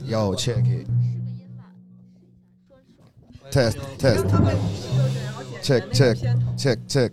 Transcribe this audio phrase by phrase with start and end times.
[0.04, 0.86] 要 check it。
[3.50, 4.26] test test
[5.62, 6.16] check check
[6.56, 7.10] check check。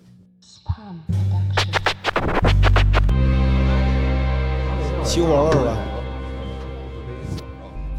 [5.04, 5.78] 起火味儿吧。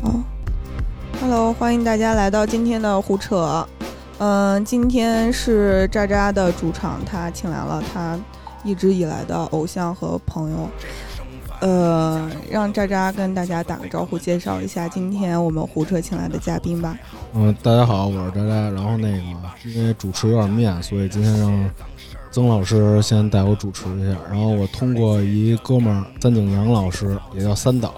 [0.03, 0.21] 好
[1.21, 3.66] ，Hello，欢迎大家来到今天的胡扯。
[4.19, 8.19] 嗯、今天是渣渣的主场，他请来了他
[8.64, 10.69] 一直以来的偶像和朋友。
[11.61, 16.99] 呃，让渣渣跟大家打个招呼，介绍一下今天我们胡扯请来的嘉宾吧。
[17.35, 18.71] 嗯，大家好，我是渣渣。
[18.71, 19.18] 然后那个
[19.64, 21.71] 因为主持有点面，所以今天让
[22.31, 24.18] 曾老师先带我主持一下。
[24.29, 27.95] 然后我通过一哥们儿三井阳老师，也叫三岛，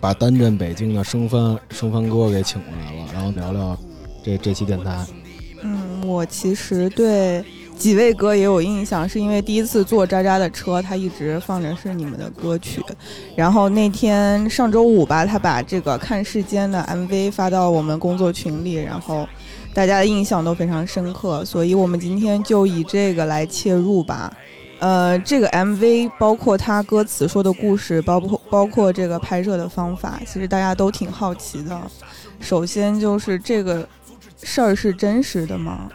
[0.00, 3.78] 把单镇北京的生番生番哥给请过来了，然后聊聊
[4.24, 5.06] 这这期电台。
[5.62, 7.44] 嗯，我其实对
[7.80, 12.84] 几位哥也有印象，是因为第一次坐渣渣的车，他一直放着是你们的歌曲。
[13.34, 19.26] 然后那天上周五吧，他把这个《看世间》的 MV 发到我们工作群里，然后
[19.72, 24.30] 大家的印象都非常深刻，所以我们今天就以这个来切入吧。
[24.78, 31.80] 呃，这个 MV 包括他歌词说的故事，包括包括这个拍摄的方法，其实大家都挺好奇的。
[32.40, 33.88] 首先就是这个
[34.42, 35.88] 事儿是真实的吗？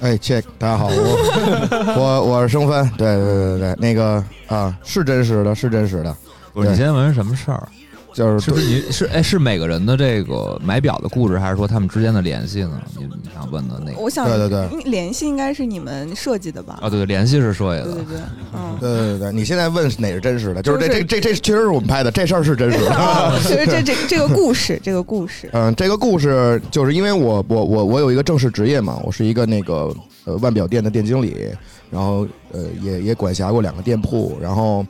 [0.00, 6.14] 哎，check，大家好，我我我是生番，对对对对，那个啊是真实的，是真实的，
[6.52, 7.66] 不是，你今天问什么事儿？
[8.14, 12.80] 就是是不是你是哎是每个人的这个买表的故事，还是说他们之间的联系呢？
[12.96, 13.98] 你你想问的那个？
[13.98, 16.78] 我想，对对对联系应该是你们设计的吧？
[16.80, 18.16] 啊，对对，联系是设计的对对。
[18.16, 18.20] 对，
[18.54, 18.78] 嗯。
[18.80, 20.62] 对对对，你现在问哪是真实的？
[20.62, 22.90] 就是这就是这这这确实是我们拍的，这事儿是真实的。
[22.94, 29.92] 啊， 就是这这这个故事，这个故事，嗯，这个故事就是因为我我我我有一个正式职业嘛，我是一个那个
[30.24, 31.48] 呃腕表店的店经理，
[31.90, 34.86] 然后呃也也管辖过两个店铺，然后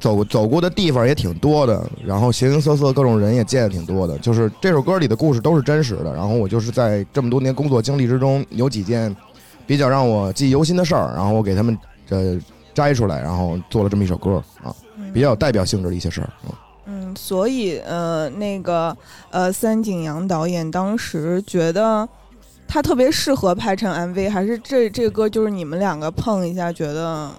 [0.00, 4.18] 走走过的地方也挺多的，然后形形色色各种人也见的挺多的。
[4.18, 9.14] 就是这首歌里的故事都是真实的，然后我就是在这么多年工作经历之中，有几件
[9.66, 11.78] 比较让我记忆犹新的事儿，然后我给他们
[12.08, 12.36] 呃
[12.74, 16.30] 摘出来，然后做了这么一首歌啊，嗯比较有代表性质的一些事儿。
[16.44, 16.52] 嗯
[16.86, 18.96] 嗯，所以呃，那个
[19.30, 22.08] 呃，三井阳导演当时觉得
[22.66, 27.30] 他特别适合拍成 MV，还是这这个歌就是你们两个碰一下，觉得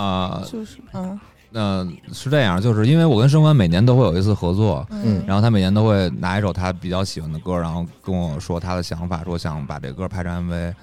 [0.00, 1.18] 啊，就是嗯
[1.50, 10.74] 那是这样，就是因为我跟生番每年都会有一次合作，嗯然后他每年都会拿一首他比较喜欢的歌，然后跟我说他的想法，说想把这歌拍成 MV。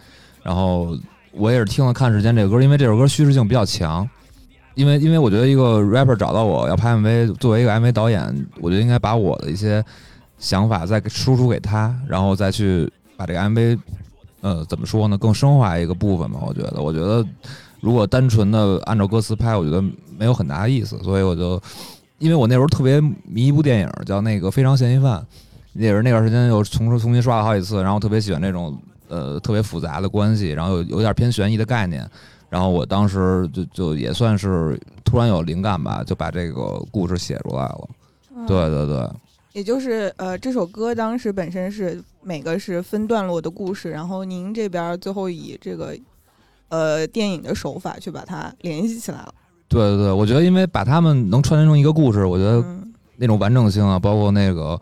[0.43, 0.97] 然后
[1.31, 4.07] 我也是听了《看时间》这个歌，因为这首歌叙事性比较强。
[4.73, 9.81] 因为因为我觉得一个 rapper 找到我要拍 MV，作为一个 MV 导演，我就应该把我的一些
[10.37, 13.79] 想法再输出给他，然后再去把这个 MV，
[14.41, 16.39] 呃，怎么说呢，更升华一个部分吧。
[16.45, 17.25] 我觉得，我觉得
[17.85, 19.79] 如果单纯的按照歌词拍，我觉得
[20.17, 21.61] 没有很大的意思，所以我就，
[22.17, 25.19] 因为我那时候特别迷一部电影叫那个《非常嫌疑犯》，
[25.73, 28.75] 也是那段时间又重重新刷了好几次，然后特别喜欢这种
[29.07, 32.09] 呃特别复杂的关系，然后有有点偏悬疑的概念，
[32.49, 37.87] 然后我当时就就也算是突然有灵感吧，就把这个故事写出来了。
[38.35, 39.09] 嗯对对对，
[39.53, 45.95] 也就是呃，这首歌当时本身是每个是分段落的故事，然后您这边最后以这个
[46.75, 49.33] 呃电影的手法去把它联系起来了。
[49.67, 54.79] 对对对，我觉得因为把他们能串联成一个故事，我觉得嗯那种完整性啊，包括那个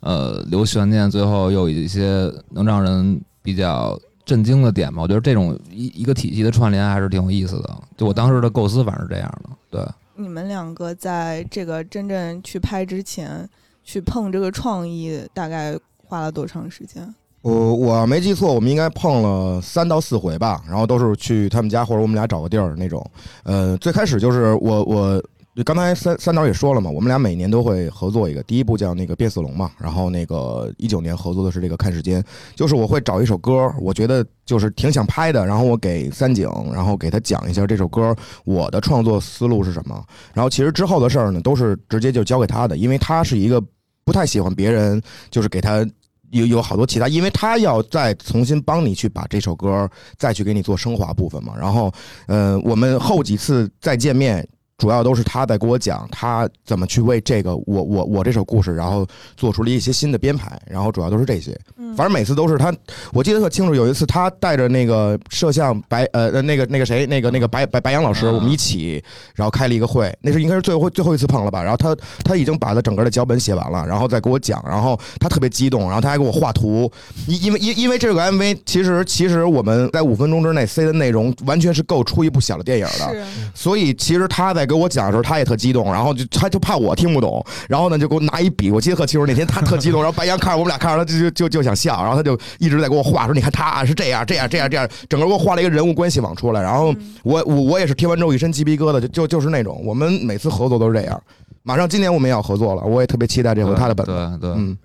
[0.00, 5.02] 呃留悬念，最后又有一些能让人比较震惊的点嘛。
[5.02, 7.76] 我觉得这种一一个体系的串联还是挺有意思的。
[7.96, 9.50] 就我当时的构思，反正是这样的。
[9.70, 9.84] 对，
[10.14, 13.48] 你们两个在这个真正去拍之前，
[13.82, 17.12] 去碰这个创意，大概花了多长时间？
[17.42, 23.04] 我我没记错，我们应该碰了三到四回吧，然后都是去他们家或者我们俩找个地儿那种。
[23.44, 25.22] 呃，最开始就是我我
[25.64, 32.22] 刚才三三导也说了嘛，我们俩每年都会合作一个，第一部叫那个变色龙嘛，然后那个一九年合作的是这个看时间，
[32.54, 38.14] 就是我会找一首歌，我觉得就是挺想拍的，然后我给三井，然后给他讲一下这首歌
[38.44, 43.62] 我的创作思路是什么，然后其实之后的事儿呢，都是直接就交给他的，因为他是一个
[44.04, 45.00] 不太喜欢别人
[45.30, 45.86] 就是给他。
[46.30, 51.54] 有有好多其他，因为他要再重新帮你去把这首歌再去给你做升华部分嘛。
[51.58, 51.92] 然后，
[52.26, 54.46] 呃，我们后几次再见面，
[54.80, 59.06] 主要都是他在给我讲他怎么去为这个我我我这首故事，然后
[59.36, 61.56] 做出了一些新的编排，然后主要都是这些。
[61.76, 62.72] 嗯反正每次都是他，
[63.12, 63.74] 我记得特清楚。
[63.74, 69.02] 有一次他带着那个摄像白呃呃那个那个谁那个那个白白白杨老师，啊我们一起
[69.34, 71.60] 然后开了一个会，那是应该是最后最后一次碰了吧。
[71.62, 71.94] 然后他
[72.24, 76.90] 他已经把他整个的脚本写完了，然后再给我讲，然后他特别激动，然后他还给我画图，
[77.26, 83.26] 因因为因因为这个 MV 其实其实我们在五分钟之内塞的内容完全是够出一部小的电影的。
[83.52, 96.94] 所以其实他在给我讲的时候，他也特激动，然后就他就怕我听不懂，然后呢就给我拿一笔，我记得特清楚，那天他特激动，然后白羊看着我们俩看着他就就就就想笑，然后他就一直在给我画说，你看他是这样这样这样这样，整个给我画了一个人物关系网出来，然后
[97.24, 101.20] 我我我也是听完之后一身鸡皮疙瘩，就就就是那种，我们每次合作都是这样。
[101.62, 104.38] 马上今年我们也要合作了，我也特别期待这回他的本子。
[104.40, 104.78] 对对，嗯，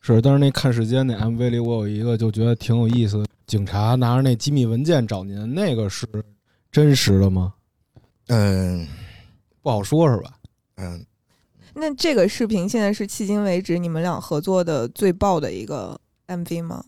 [0.00, 6.06] 是，但是那看时间那 MV 里，我有一个就觉得挺有意思的，警察拿着那机密文件找您，那个是
[6.70, 7.52] 真实的吗？
[8.28, 8.86] 嗯
[9.66, 10.30] 不好说，是吧？
[10.76, 11.04] 嗯，
[11.74, 16.84] 那这个视频现在是迄今为止你们俩合作的最爆的一个 MV 吗？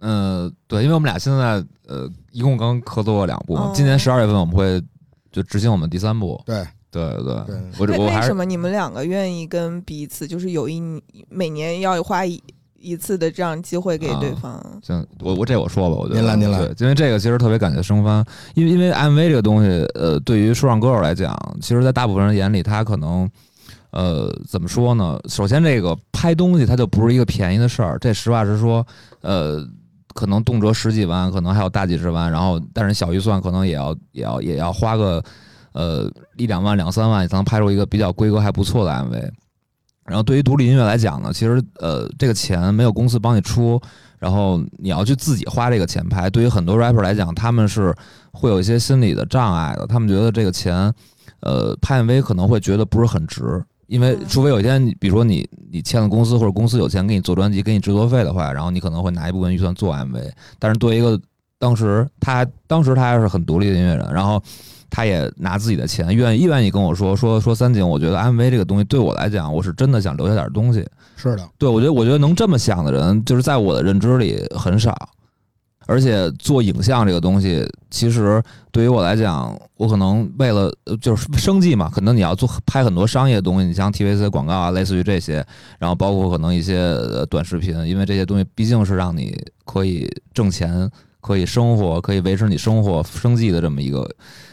[0.00, 4.82] 嗯，对，因为我们俩现在呃一共刚合作过两部，哦今年十二月份我们会
[5.30, 6.42] 就执行我们第三部。
[6.44, 10.82] 对对对对我为为我还是什么你们两个愿意跟彼此，就是有一
[11.28, 12.42] 每年要花一
[12.80, 14.58] 一次的这样机会给对方？
[14.82, 18.24] 行，我我这我说吧，我觉得您来您来对，因为这个其实特别感谢生番，
[18.54, 23.30] 因为因为 MV 这个东西，呃，对于说唱歌手来讲，其实，在大部分人眼里，他可能，
[23.90, 25.20] 呃，怎么说呢？
[25.28, 28.84] 首先，这个拍东西它就不是一个便宜的事儿，这实话实说，
[29.20, 29.62] 呃，
[30.14, 35.22] 可能动辄十几万，可能还有大几十万，然后但是小预算可能也要也要也要花个
[35.72, 39.30] 呃一两万两三万，才能拍出一个比较规格还不错的 MV。
[40.10, 43.80] 然后对于独立音乐来讲呢，其实呃这个钱没有公司帮你出，
[44.18, 46.28] 然后你要去自己花这个钱拍。
[46.28, 47.94] 对于很多 rapper 来讲，他们是
[48.32, 50.92] 会有一些心理的障碍的，他们觉得这个钱，
[51.42, 53.62] 呃拍 MV 可能会觉得不是很值。
[53.86, 60.30] 因为嗯除非有一天你，比如说你你签了公司，或者公司有钱给你做专辑，给你制作费的话，然后你可能会拿一部分预算做 MV。
[60.58, 61.20] 但是作为一个
[61.58, 64.42] 当时他当时他还是很独立的音乐人，然后
[64.90, 70.84] 他也拿自己的钱，愿意愿意跟我说说说三井，我觉得 MV 这个东西对我来讲，我是真的想留下点东西。
[71.16, 74.94] 是的，对我觉得我觉得能这么想的人，就是在我的认知里很少。
[75.86, 78.40] 而且做影像这个东西，其实
[78.70, 85.44] 对于我来讲，我可能为了呃就是生计嘛，可能你要做拍很多商业的东西，你像 TVC 广告啊，类似于这些，
[85.80, 90.88] 然后包括可能一些呃短视频，因为这些东西毕竟是让你可以挣钱、
[91.20, 94.08] 可以生活、可以维持你生活生计的这么一个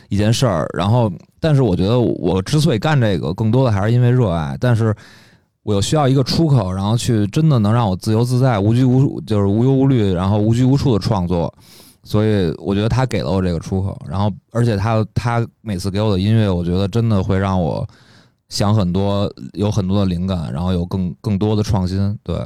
[0.09, 0.69] 一件事儿。
[0.73, 4.95] 然后，但是我觉得我之所以干这个，更多的还是因为热爱，但是。
[5.63, 11.53] 我又需要一个出口，然后去真的能让我自由自在、无拘无就是无忧无虑，然后无拘无束的创作。
[12.03, 17.85] 所以我觉得他给了我这个出口，然后而且他他每次给我的音乐，我觉得真的会让我
[18.47, 22.17] 想很多，有很多的灵感，然后有更更多的创新。
[22.23, 22.37] 对，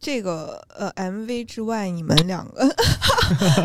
[0.00, 2.66] 这个呃 MV 之外，你们两个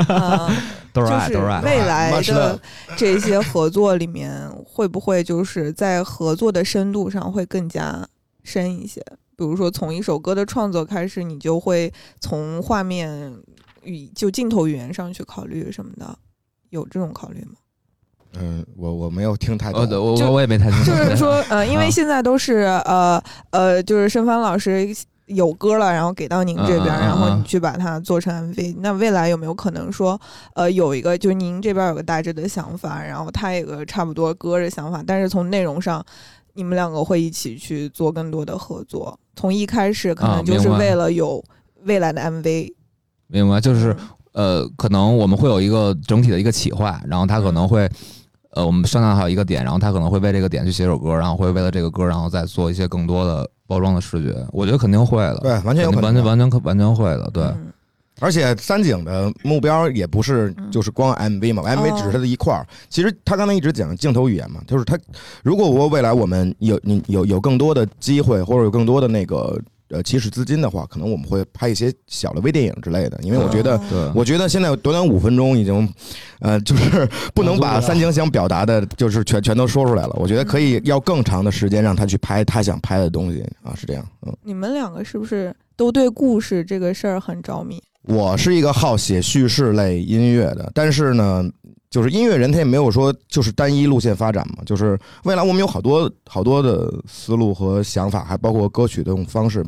[0.09, 0.51] 呃
[0.91, 1.45] 都是爱，就是。
[1.63, 2.59] 未来的
[2.97, 8.05] 这些合作里面，会不会就是在合作的深度上会更加
[8.43, 9.01] 深一些？
[9.37, 13.33] 比如说，从一首歌的创作开始，你就会从画面
[13.83, 16.17] 语就镜头语言上去考虑什么的，
[16.69, 17.53] 有这种考虑吗？
[18.37, 20.05] 嗯，我我没有听太呃，对懂。
[20.05, 20.83] 我我我也没太听。
[20.83, 23.21] 就是说，呃，因为啊现在都是呃
[23.51, 24.93] 呃，就是申帆老师
[25.27, 28.75] 有歌了，然后给到您这边，然后嗯你去把它做成 MV。
[28.79, 30.19] 那未来有没有可能说，
[30.53, 36.05] 呃，有一个就是您这边有个大致的想法，然后他有个差不多歌的想法，但是从内容上，
[36.53, 39.19] 你们两个会一起去做更多的合作。
[39.35, 41.43] 从一开始可啊能就是为了有
[41.83, 42.73] 未来的 MV，
[43.27, 43.91] 明白，就是
[44.33, 47.89] 嗯呃，可能我们会有一个整体的一个企划，然后他可能会，
[48.55, 54.35] 呃，我们商量好一个点，然后他可能会为这个点去写首歌，然后会为了这个歌，然后再做一些更多的包装的视觉。
[54.51, 57.43] 我觉得肯定会的，对，完全有可能完全完全可完全会的，对。
[57.43, 57.71] 嗯
[58.21, 62.65] 而且三井的目标也不是嗯就是光 MV 嘛、m v 哦只是他的一块儿。
[62.89, 64.97] 其实他刚才一直讲镜头语言嘛，就是他
[65.43, 73.19] 如果我未来我们有你有有更多的机会，或者有更多的那个呃起始资金的话，可能我们会拍一些小的微电影之类的。
[73.21, 73.79] 因为我觉得，
[74.13, 75.87] 我觉得现在短短五分钟已经，
[76.39, 80.15] 呃，就是不能把三井想表达的，就是全全都说出来了。
[80.19, 84.05] 我觉得可以要更长的时间让他去拍他想拍的东西啊，是这样。
[84.25, 87.81] 嗯，你们两个是不是都对故事这个事儿很着迷？
[88.07, 91.43] 我是一个好写叙事类音乐的，但是呢，
[91.89, 99.65] 就是音乐人他也没有说就是单一路线发展嘛，就是未来我们有好多好多的思路和想法，还包括歌曲的这种方式。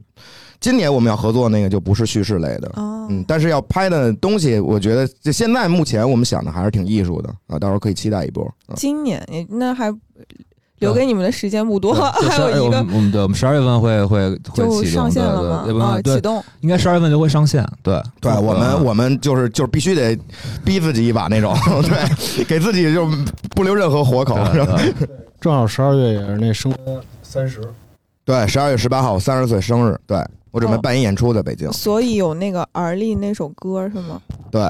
[0.60, 8.44] 今年我们要合作那个就不是叙事类的，哦，嗯，但是要拍的东西，我觉得就现在目前我们想的还是挺艺术的啊，到时候可以期待一波。
[8.66, 9.94] 啊今年那还
[10.80, 11.94] 留给你们的时间不多，
[12.30, 15.64] 还有一个我们我们对我们十二月份会会会就启动，上线了吗？
[15.66, 16.44] 对对啊，启动。
[16.62, 20.18] 应该十二月份就会上线，对对我们，嗯我们就是就是必须得
[20.64, 23.08] 逼自己一把那种， 对，给自己就
[23.56, 24.38] 不留任何活口。
[25.42, 26.74] 正好十二月也是那生
[27.22, 27.62] 三十，
[28.26, 30.18] 对，十二月十八号我三十岁生日，对
[30.52, 31.72] 我准备哦办一演出在北京。
[31.72, 34.20] 所以有那个《而立》那首歌是吗？
[34.52, 34.62] 对，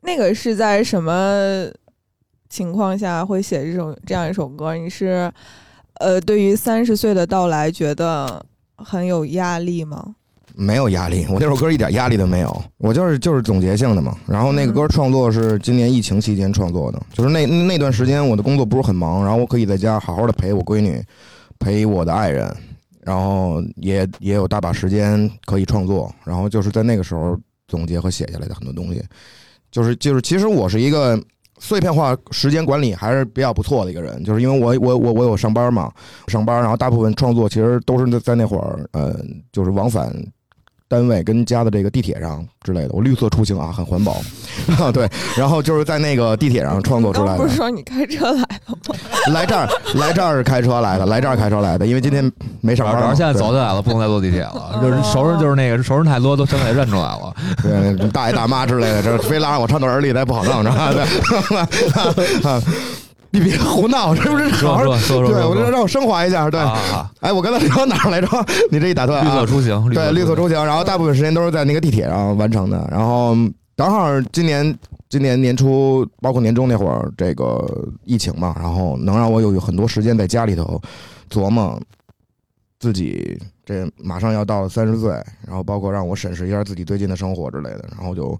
[0.00, 1.12] 那个是在什么
[2.52, 4.74] 情况下会写这种这样一首歌？
[4.76, 5.32] 你是
[5.94, 8.44] 呃，对于三十岁的到来觉得
[8.76, 10.14] 很有压力吗？
[10.54, 14.14] 没有压力，我那首歌一点压力都没有，我就是就是总结性的嘛。
[14.26, 21.02] 然后那个歌创作是今年疫情期间创作的，就是那那段时间我的工作不是很忙，然后我可以在家好好的陪我闺女，
[21.58, 22.54] 陪我的爱人，
[23.00, 27.34] 然后也也有大把时间可以创作，然后就是在那个时候
[27.66, 29.02] 总结和写下来的很多东西，
[29.70, 31.18] 就是就是其实我是一个
[31.62, 35.92] 碎片化时间管理还是比较不错的一个人，就是因为我我我我有上班嘛，
[36.26, 39.14] 上班，然后大部分创作其实都是在那会儿，呃，
[39.52, 40.12] 就是往返。
[40.92, 44.20] 单位跟家的这个地铁上之类的，我绿色出行啊，很环保
[44.78, 44.92] 啊。
[44.92, 47.42] 对，然后就是在那个地铁上创作出来的。
[47.42, 48.94] 不是说你开车来的吗？
[49.32, 52.30] 来这儿，来这儿是开车来的，来这儿开车来的，因为今天
[52.60, 53.00] 没上班。
[53.00, 54.78] 主要现在走起来了，不能再坐地铁了。
[54.82, 57.34] 就是熟人，就是那个熟人太多，都全给认出来了。
[57.62, 60.74] 对，大爷大妈之类的，这非拉着我唱段儿里，咱不好弄，知道
[62.42, 62.62] 吧？
[63.32, 64.50] 你别胡闹，是不是？
[64.50, 66.60] 说说说说，对我就让我升华一下，对。
[67.20, 68.28] 哎，我刚才聊哪儿来着？
[68.70, 70.66] 你这一打断，绿色出行，对，绿色出行。
[70.66, 72.86] 然后大部分时间都是在那个地铁上完成的。
[72.90, 73.34] 然后
[73.74, 77.66] 正好今年今年年初，包括年终那会儿，这个
[78.04, 80.78] 疫情嘛，然后能让我有很多时间在家里头
[81.30, 81.80] 琢磨
[82.78, 85.10] 自己这马上要到三十岁，
[85.46, 88.38] 然后包括让我审视一下自己最近的生活之类的，然后就。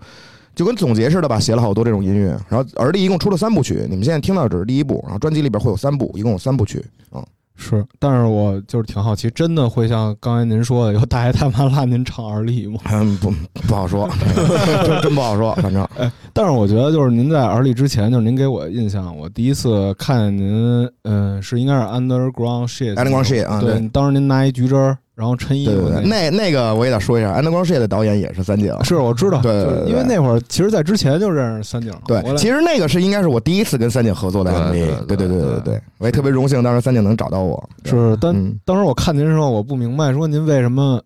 [0.55, 2.37] 就跟总结似的吧，写了好多这种音乐。
[2.49, 5.01] 然后儿丽一共出了三部曲，你们现在听到的只是第一部。
[5.05, 7.25] 然后专辑里边会有三部，一共有三部曲嗯。
[7.55, 12.79] 是，但是我就是挺好奇，真的会像刚才您说的，有大爷大妈拉您唱儿丽吗？
[12.91, 13.31] 嗯，不
[13.69, 14.09] 不好说，
[14.85, 15.55] 真真不好说。
[15.57, 24.99] 反正，哎，但是我觉得就是您在儿丽之前，就是您给我印象，我第一次看见您，嗯，是应该是 Underground Shit，Underground Shit 啊，对，当时您拿一橘汁儿。
[25.23, 29.53] 然后陈毅，对对对，那那个我也得说一下，《安德光世界》的导演也是三井，是我知道，对，
[29.87, 31.93] 因为那会儿其实，在之前就认识三井。
[32.09, 37.63] 对，其实那个是应该是我第一次跟三井合作的 MV，对对对对对，我也特别荣幸，当时三井能找到我。
[37.85, 41.01] 是，但当时我看您的时候，我不明白，说您为什么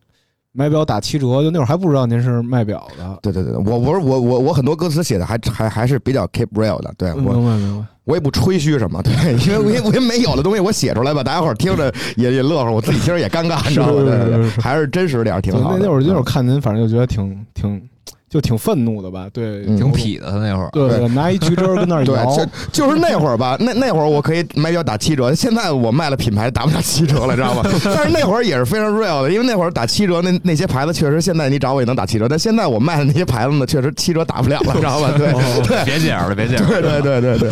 [0.56, 1.26] 买表打七折？
[1.42, 3.18] 就那会儿还不知道您是卖表的。
[3.20, 6.92] 对对对，我我是我我我很多歌词写的还还还是比较 keep real 的。
[6.96, 7.86] 对我，明白明白。
[8.04, 9.12] 我也不吹嘘什么，对，
[9.46, 14.52] 因为我也我也没有的东西，我写出来吧，大家伙听着也也乐呵，我自己听着也尴尬，你知道吗？
[14.60, 15.72] 还是真实点挺好。
[15.72, 17.82] 那那会儿那会儿看您，反正就觉得挺挺。
[18.28, 20.30] 就挺愤怒的吧，对，挺痞的。
[20.30, 23.56] 他那会儿，对，拿一橘汁跟那儿 摇，就就是那会儿吧。
[23.60, 27.62] 那那会儿我可以卖表打七折，现在我卖了品牌打不了七折了，知道吗？
[27.84, 35.12] 但是那会儿也是非常 real 的，因为那会儿打七折，那那些牌子确实现在你找我也能打七折，但现在我卖的那些牌子呢，确实七折打不了了，知道吧？
[35.16, 35.32] 对，
[35.62, 37.50] 对，别介了，别介了，对对对对对。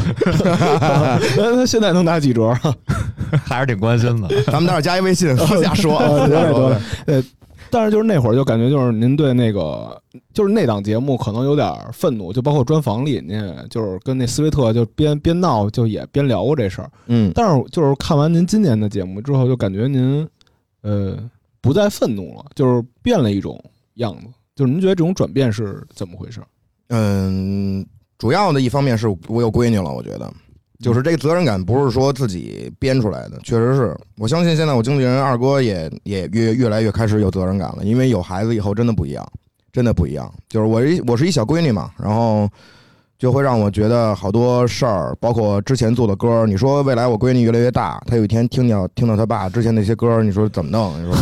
[1.36, 2.52] 那他现在能打几折？
[3.44, 4.28] 还是挺关心的。
[4.46, 5.98] 咱们待会儿加一微信，私下说。
[6.26, 6.52] 对
[7.06, 7.24] 对对。
[7.74, 10.00] 但是就是那会儿就感觉就是您对那个
[10.32, 20.24] 就是那档节目可能有点愤怒，就包括专访里您就是跟那斯威特就边边闹就也边聊过这事儿，嗯，但是就是看完您今年的节目之后，就感觉您
[20.82, 21.18] 呃
[21.60, 23.60] 不再愤怒了，就是变了一种
[23.94, 26.40] 样子，就是您觉得这种转变是怎么回事？
[26.90, 27.84] 嗯，
[28.18, 30.32] 主要的一方面是我有闺女了，我觉得。
[30.80, 39.26] 就是这个责任感不是说自己编出来的，确实是我相信现在我经纪人二哥也也越越来越开始有责任感了，因为有孩子以后真的不一样，
[39.72, 40.30] 真的不一样。
[40.48, 42.48] 就是我一我是一小闺女嘛，然后
[43.18, 46.44] 就会让我觉得好多事儿，包括之前做的歌。
[46.44, 51.00] 你说未来我闺女越来越大，她有一天听见听到她爸之前那些歌，你说怎么弄？
[51.00, 51.16] 你说，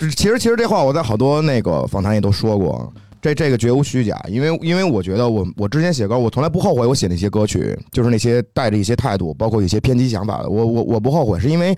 [0.16, 2.92] 其实其实这话我在好多那个访谈也都说过。
[3.26, 11.76] 这这个绝无虚假，因为因为我觉得我我之前写歌，我从来不后悔我写那些歌曲，就是那些带着一些态度，包括一些偏激想法的，我我我不后悔，是因为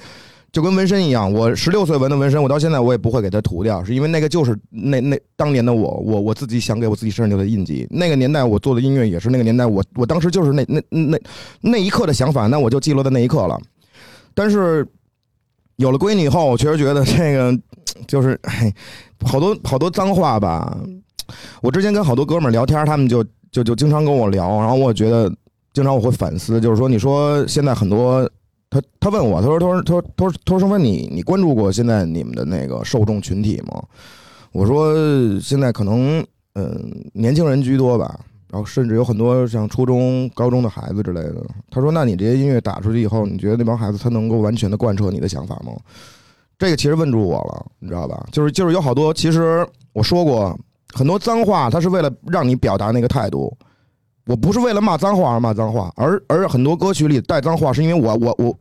[0.53, 7.87] 就跟纹身一样，我十六岁纹的纹身，我到现在我也不会给它涂掉，是因为那个就是那那当年的我，我我自己想给我自己身上留的印记。
[7.91, 11.19] 那个年代我做的音乐也是那个年代，我我当时就是那那那
[11.63, 13.59] 那一刻的想法，那我就记录在那一刻了。
[14.35, 14.87] 但是
[15.77, 17.59] 有了闺女以后，我确实觉得这个
[18.07, 18.39] 就是
[19.25, 20.79] 好多好多脏话吧。
[21.63, 25.33] 我之前跟好多哥们儿聊天，他们就就就经常跟我聊，然后我觉得
[25.73, 28.29] 经常我会反思，就是说，你说现在很多，
[28.71, 33.83] 他他问我，他说他说他说他说他说你你关注过现在你们的那个受众群体吗？
[34.53, 34.95] 我说
[35.41, 38.19] 现在可能嗯年轻人居多吧，
[38.51, 41.45] 然后甚至有很多像初中高中的孩子之类的。
[41.71, 45.73] 他说，那你这些音乐打出去以后，你觉得那帮孩子他能够完全的贯彻你的想法吗？
[46.59, 48.27] 这个其实问住我了，你知道吧？
[48.33, 50.59] 就是就是有好多，其实我说过。
[50.95, 53.57] 很多脏话，它是为了让你表达那个态度。
[54.29, 58.55] 我不是为了骂脏话而骂脏话，而而很多歌曲里带脏话，是因为我我我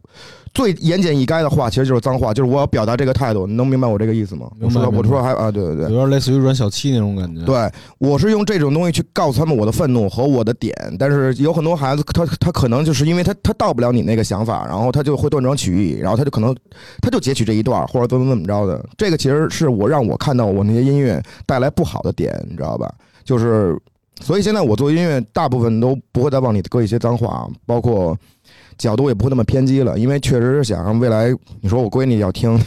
[0.54, 4.50] 最言简意赅的话，其实就是脏话，就是我要表达这个态度，你能明白我这个意思吗？
[4.62, 5.98] 我说我说还啊，对对对有。
[5.98, 16.56] 点类似于阮小七那种感觉。，对，我是用这种东西去告诉他们我的愤怒和我的点，但是有很多孩子，他他可能就是因为他他到不了你那个想法，然后他就会断章取义，然后他就可能
[17.02, 18.84] 他就截取这一段，或者怎么怎么着的。
[18.98, 22.90] 这个其实是我让我看到我那些音乐带来不好的点，你知道吧？
[23.26, 23.78] 就是，
[24.22, 28.18] 所以现在我做音乐，大部分都不会再往里搁一些脏话，包括
[28.78, 32.60] 角度也不会那么偏激了，因为确实是想让未来你说我闺女要听。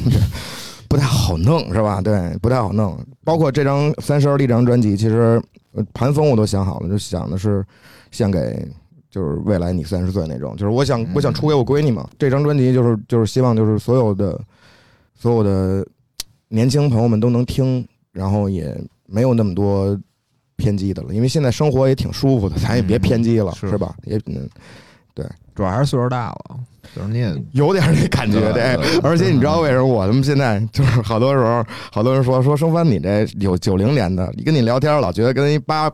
[0.88, 2.00] 不太好弄是吧？
[2.00, 2.98] 对，不太好弄。
[3.22, 5.40] 包括这张《三十而立》这张专辑，其实
[5.72, 7.64] 呃盘风我都想好了，就想的是
[8.10, 8.66] 献给
[9.08, 12.08] 就是未来你三十岁那种，就是我想嗯我想出给我闺女嘛。
[12.18, 14.36] 这张专辑就是就是希望就是所有的
[15.14, 15.86] 所有的
[16.48, 18.76] 年轻朋友们都能听，然后也
[19.06, 19.96] 没有那么多
[20.60, 23.94] 偏激的了，因为现在生活也挺舒服的，咱也别嗯偏激了，是是吧？
[24.04, 24.48] 也嗯
[25.14, 26.56] 对主要还是岁数大了，
[26.94, 28.76] 就是你也有点那感觉，对。
[29.02, 35.90] 而且你知道为什么我他妈现在就是好多时候，好多人说说生帆你这有九零年的，你跟你聊天老觉得跟一八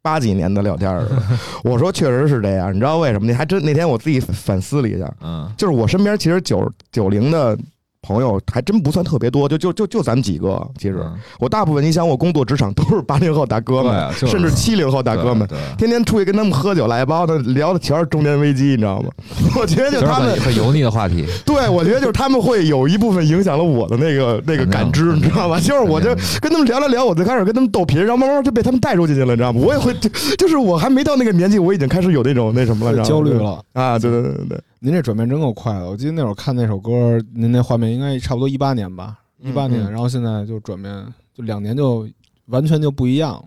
[0.00, 1.22] 八几年的聊天似的。
[1.64, 3.26] 我说确实是这样，你知道为什么？
[3.26, 7.58] 你还真那天我自己反思了一下，嗯就是我身边其实九九零的
[8.02, 10.60] 朋友还真不算特别多，就就就就咱们几个。
[10.78, 15.46] 其实嗯我大部分，你想我工作职场都是八零后大哥们，啊，就是甚至七零后大哥们。
[15.76, 19.10] 天天出去跟他们喝酒来包的，聊的全是中年危机，你知道吗？
[19.60, 25.58] 我觉得就就是他们很很油腻的话题，对，我觉得就是他们会有一部分影响了我的那个那个感知，你知道吧？
[25.60, 26.08] 就是我就
[26.40, 29.60] 跟他们聊了聊，我就开始跟他们斗贫，然后慢慢就被他们带入进去了，你知道吗？
[29.62, 33.62] 我也会，就就是我还没到那个年纪，我已经开始有那种那什么了，你知道吗焦虑了。
[33.74, 33.98] 啊！
[33.98, 35.88] 对对对对对，您这转变真够快的。
[35.88, 42.08] 我记得那会儿看那首歌，您那画面应该差不多一八年吧，一八年，嗯然后现在就转变，就两年就
[42.46, 43.44] 完全就不一样了。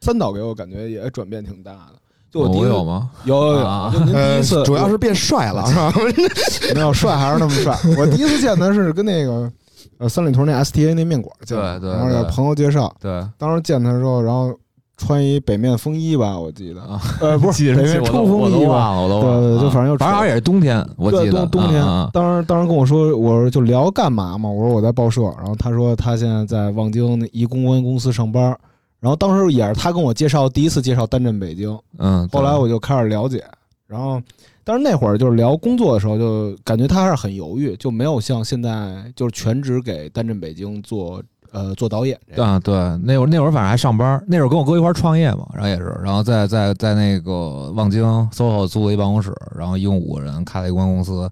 [0.00, 1.94] 三岛给我感觉也转变挺大的。
[2.30, 3.10] 就我第一次我有吗？
[3.24, 5.92] 有有有，啊 就您第呃一次，主要是变帅了，是吧？
[6.74, 7.74] 没有帅还是那么帅。
[7.96, 9.50] 我第一次见他是跟那个
[9.98, 14.54] 呃三里屯那 STA 那面馆见的，对对然后有朋友介绍，对当时见他的时候，然后
[14.96, 19.00] 穿一北面风衣吧，我记得，啊，呃，不是北面冲锋衣吧。
[19.00, 19.70] 我都忘了，对对就啊。
[19.70, 21.44] 反正就反正好像也是冬天，我对记得。
[21.46, 21.82] 冬冬天
[22.12, 24.48] 当时当时跟我说，我说就聊干嘛嘛？
[24.48, 28.56] 我说我在报社，然后他说他现在在望京一公关公司上班，
[29.00, 33.44] 然后当时也是他跟我介绍第一次介绍单镇北京，嗯，后来我就开始了解，
[33.88, 34.22] 然后
[34.62, 41.20] 但是那会儿就是聊工作的时候，就感觉他还是很犹豫，就没有像现在就是全职给单镇北京做
[41.54, 42.20] 呃做导演。
[42.36, 51.30] 啊，对，那会儿那会儿反正还上班，那会儿跟我哥一块儿创业嘛，然后也是，然后在在在那个望京 SOHO 租了一办公室，然后一共五个人开了一公关公司，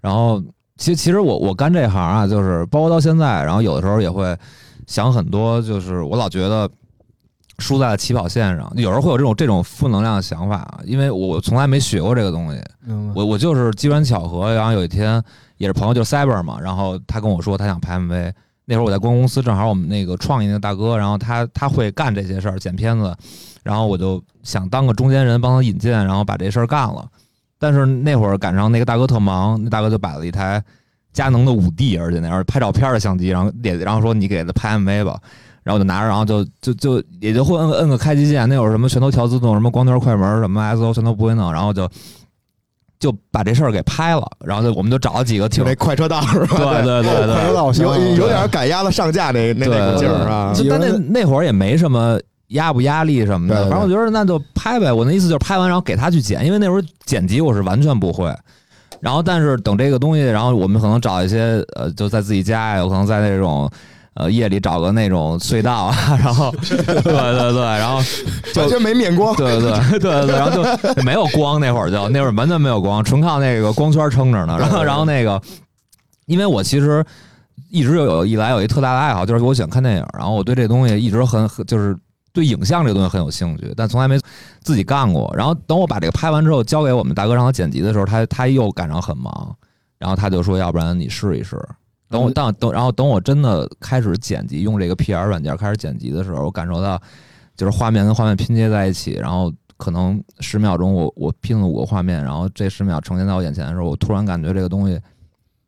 [0.00, 0.42] 然后
[0.78, 4.34] 其实其实我我干这行啊，就是包括到现在，然后有的时候也会
[4.86, 6.68] 想很多，就是我老觉得。
[7.60, 12.62] 输在了起跑线上，有时候会有这种这种负能量的想法，因为我从来没学过这个东西，
[13.16, 15.20] 我我就是机缘巧合，然后有一天
[15.56, 18.32] 也是朋友，就是 Cyber 嘛，然后他跟我说他想拍 MV，
[18.70, 23.16] 那会儿我在公关公司，正好我们那个创意那个大哥，然后他他会干这些事儿，剪片子，
[23.62, 27.06] 然后我就想当个中间人，帮他引荐，然后把这事儿干了。
[27.58, 30.62] 但是那会儿赶上那个大哥特忙，那大哥就摆了一台
[31.14, 35.18] 佳能的五 D，而且那是拍照片的相机，然后也然后说你给他拍 MV 吧。
[35.64, 41.86] 然后我就拿着，然后就就就也就会摁摁个开机键，那会儿什么全都调自动，什么光圈、快门、什么 ISO 全都不会弄，然后就
[42.98, 46.82] 就把这事儿给拍了，然后就我们就找了几个挺就那快车道是吧？
[46.82, 50.52] 对对对对快车道有有点赶鸭子上架那那那对股劲儿是吧？
[50.54, 54.92] 就但那那会儿也没什么压不压力什么的，反正我觉得那就拍呗。
[54.92, 58.34] 我那意思就是拍完然后给他去剪，因为那时候剪辑我是完全不会。
[59.00, 63.70] 然后但是等这个东西，然后我们可能找一些呃，就在自己家呀，有可能在那种。
[64.18, 67.02] 呃，夜里找个那种隧道啊， 然后，对对
[67.52, 68.02] 对，然后
[68.52, 74.56] 就完全没面光，对对对对然后就没有光，那会儿就那会儿完全没有光，纯靠那个光圈撑着呢。
[74.58, 75.40] 然后然后那个，
[76.26, 77.04] 因为我其实
[77.70, 81.96] 一直有有以来有一特大的爱好，就是我喜欢看电影，然后我对这东西一直很很就是
[82.32, 84.18] 对影像这个东西很有兴趣，但从来没
[84.64, 85.32] 自己干过。
[85.36, 89.54] 然后等我把这个拍完之后，交给我们大哥让他剪辑的时候，他他又赶上很忙，
[89.96, 91.56] 然后他就说，要不然你试一试。
[92.10, 96.98] 等我当等，然后等我真的开始剪辑，用这个 PR 软件开始剪辑的时候，我感受到，
[97.56, 104.98] 就是画面跟画面拼接在一起，然后可能十秒钟我我拼了五个画面，然后这十秒呈现在我眼前的时候，我突然感觉这个东西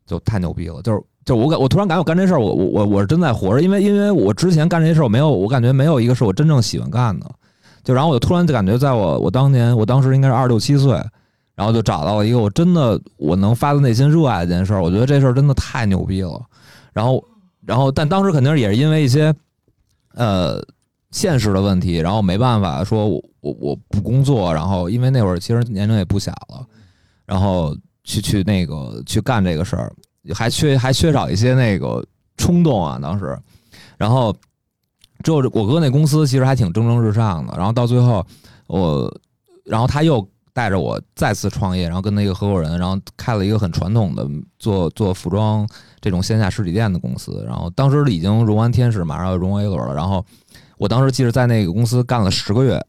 [0.05, 7.29] 就太牛逼了，就是就我感我突然感觉我干这事儿，我我我我是真在活着，因为因为我之前干这些事儿，我没有我感觉没有一个是我真正喜欢干的，
[7.83, 10.99] 就然后我就突然就感觉在我我当年我当时应该是二十六七岁。
[11.61, 16.41] 然后就找到了一个我真的我能发自内心热爱的一件事儿，我觉得这事儿真的太牛逼了。
[16.91, 17.23] 然后，
[17.63, 19.31] 然后，但当时肯定也是因为一些
[20.15, 20.59] 呃
[21.11, 26.65] 现实的问题，然后没办法说我我我不工作，然后因为那会儿其实年龄也不小了，
[27.27, 29.93] 然后去去那个去干这个事儿，
[30.33, 32.03] 还缺还缺少一些那个
[32.37, 33.37] 冲动啊，当时，
[33.99, 34.35] 然后
[35.23, 38.25] 之后我哥那公司其实还挺蒸蒸日上的，然后到最后
[38.65, 39.15] 我，
[39.63, 44.27] 然后他又带着我再次创业，然后跟那个合伙人，然后开了一个很传统的
[44.59, 45.67] 做做服装
[45.99, 50.25] 这种线下实体店的公司，然后当时已经融完天使，马上要融 A 轮了，然后
[50.77, 52.81] 我当时记得在那个公司干了十个月。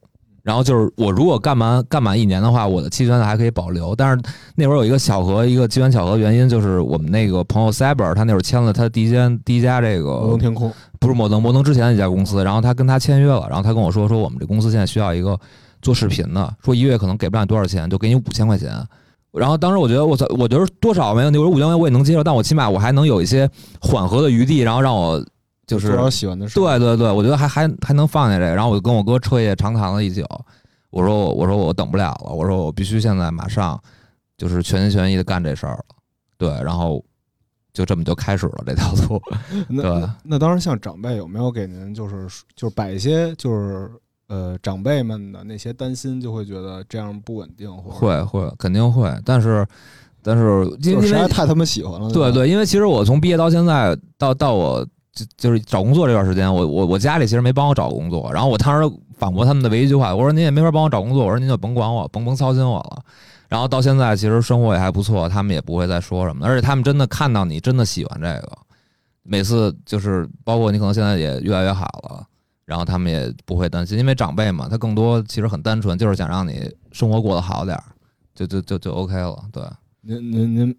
[0.44, 3.94] 然后就是我如果干满干满一年的话，我的期权还可以保留。
[3.94, 4.20] 但是
[4.56, 15.38] 那会儿有一个巧合，一个机缘巧合原因，就是我们那个朋友 Cyber，他那会儿签了他第一间第一家这个摩登天空，不是摩登摩登之前的一家公司，然后他跟他签约了，然后他跟我说说我们这公司现在需要一个
[15.82, 18.72] 做视频的，说一月可能给不了你多少钱，就给你五千块钱。
[19.32, 23.46] 然后当时我觉得我操，我觉得多少没问题，我说五千块钱我也能接受，但我起码我还能有一些
[23.80, 25.22] 缓和的余地，然后让我。
[25.64, 30.22] 就是做喜欢的事，对对对，我觉得还还还能放下这个，然后我就跟我哥彻夜长谈了一宿。
[30.90, 33.80] 我说我我说我等不了了，我说我必须现在马上
[34.36, 35.84] 就是全心全意的干这事儿了，
[36.36, 37.02] 对，然后
[37.72, 39.22] 就这么就开始了这条路。
[39.80, 43.88] 对，那当时像长辈有没有给您就是就是摆一些就是
[44.32, 47.70] 呃长辈们的那些担心，就会觉得这样不稳定？
[47.76, 49.66] 会会肯定会，但是
[50.22, 52.10] 但是因为实在太他妈喜欢了。
[52.10, 58.90] 对对，因为其实我从毕业到现在到到我就就是找工作这段时间，我我我家里其实没帮我找工作，然后我当时。
[59.22, 63.00] 反驳他们的唯一一句话，我说您也没法帮我找工作，我说您就甭管我，甭甭操心我了。
[63.48, 68.50] 然后到现在，其实生活也还不错，他们也不会再说什么，而且他们真的看到你真的喜欢这个，
[69.22, 72.26] 每次就是包括你可能现在也越来越好了，
[72.64, 77.84] 然后他们也不会担心，因为长辈嘛，他更多其实很单纯，就是想让你生活过得好点儿，
[78.34, 79.62] 就就就就 OK 了，对。
[80.04, 80.74] 您您您，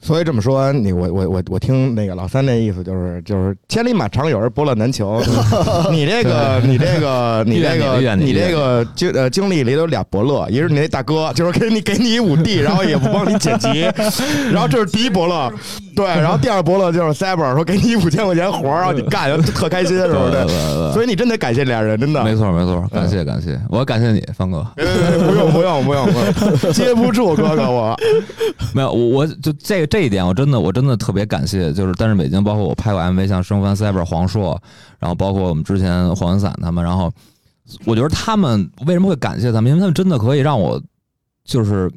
[0.00, 5.22] 所以这么说，你我我我我听那个老三那意思就是就是千里马常有，而伯乐难求。
[5.92, 13.82] 你这个你这个你这个你这个经呃经历里有俩伯乐，一是你那大哥，就是给你给你一五弟， 然后也不帮你剪辑，
[14.50, 15.48] 然后这是第一伯乐，
[15.94, 20.92] 对，然后第二伯乐就是 Cyber 说给你五千块钱活儿，让你干，就特开心，是不是？
[20.92, 22.24] 所以你真得感谢俩人，真的。
[22.24, 24.66] 没错没错，感谢感谢，我感谢你，方哥。
[24.74, 26.18] 不用不用不用不
[26.66, 27.96] 用，接不住哥哥我。
[28.74, 34.58] 没有，我我就这这一点，我真的我真的特别感谢，就是但是北京，包括我拍过 MV，像生番 cyber 黄硕，
[34.98, 37.12] 然后包括我们之前黄文伞他们，然后
[37.84, 39.70] 我觉得他们为什么会感谢他们？
[39.70, 40.82] 因为他们真的可以让我
[41.44, 41.92] 就是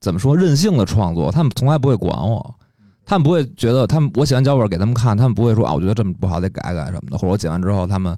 [0.00, 2.54] 怎么说任性的创作，他们从来不会管我，
[3.04, 8.16] 他们不会觉得他们我写完脚本给他们看，他们不会说啊，我觉得这么不好，得改改什么的，或者我剪完之后，他们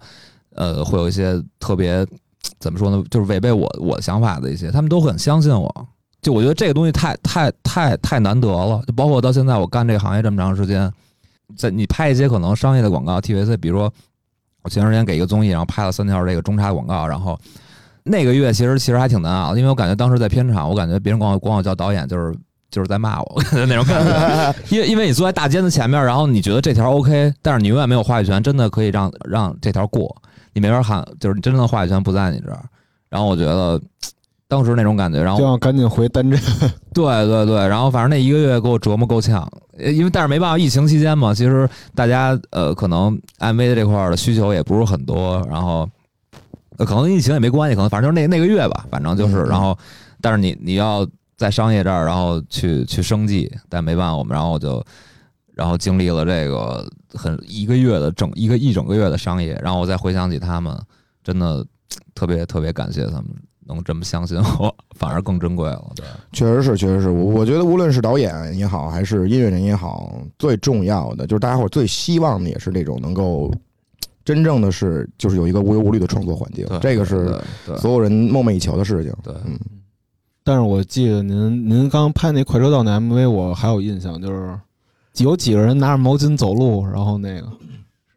[0.55, 2.07] 呃会有一些特别
[2.61, 5.89] 怎么说呢，就是违背我我想法的一些，他们都很相信我。
[6.23, 10.93] 就我觉得这个东西太太太太难得了，就包括到现在我干这个行业这么长时间，
[11.57, 13.91] 在你拍一些可能商业的广告，TVC，比如说
[14.63, 17.39] 我前段时间给一个综艺，然后拍了三条这个中插广告，然后
[18.03, 22.37] 那个月其实其实还挺难熬，因为我感觉当时在片场，我感觉别人管我管我叫导演，就是
[22.71, 30.15] 就是在骂我那种感觉， 因为因为你坐在大尖子前面，然后你觉得这条 OK，但是你永远没有话语权，真的可以让让这条过，
[30.53, 32.63] 你没法喊，就是你真正的话语权不在你这儿，
[33.09, 33.81] 然后我觉得。
[34.51, 36.39] 当时那种感觉，然后就要赶紧回单镇。
[36.93, 45.89] 对对对，然后反正那一个月给我折磨够呛，因为但是没办法，疫情期间嘛，其实大家呃可能 MV 这块的需求也不是很多，然后
[46.79, 49.79] 可能疫情也没关系，可能反正就是那那个月吧，反正就是，然后
[50.21, 54.85] 但是你你要在商业这儿，然后去去生计，但没办法，我们然后就
[55.55, 56.85] 然后经历了这个
[57.15, 60.77] 很一个月的整一个一整个月的商业，然后我再回想起他们，
[61.23, 61.65] 真的
[62.17, 63.27] 特别特别感谢他们。
[63.75, 65.93] 能这么相信 我，反而更珍贵了。
[65.95, 67.11] 对，确实是，确实是。
[67.11, 73.51] 我我觉得，无论是导演也好，还是音乐人也好，最重要的就是大家伙最希望的也是那种能够
[74.25, 76.67] 真正的是，就是有一个无忧无虑的创作环境。
[76.81, 77.39] 这个是
[77.79, 79.13] 所有人梦寐以求的事情。
[79.23, 79.59] 对，嗯。
[80.43, 84.59] 但是我记得您您刚拍那快车道那 MV，我还有印象，就是
[85.19, 87.49] 有几个人拿着毛巾走路，然后那个。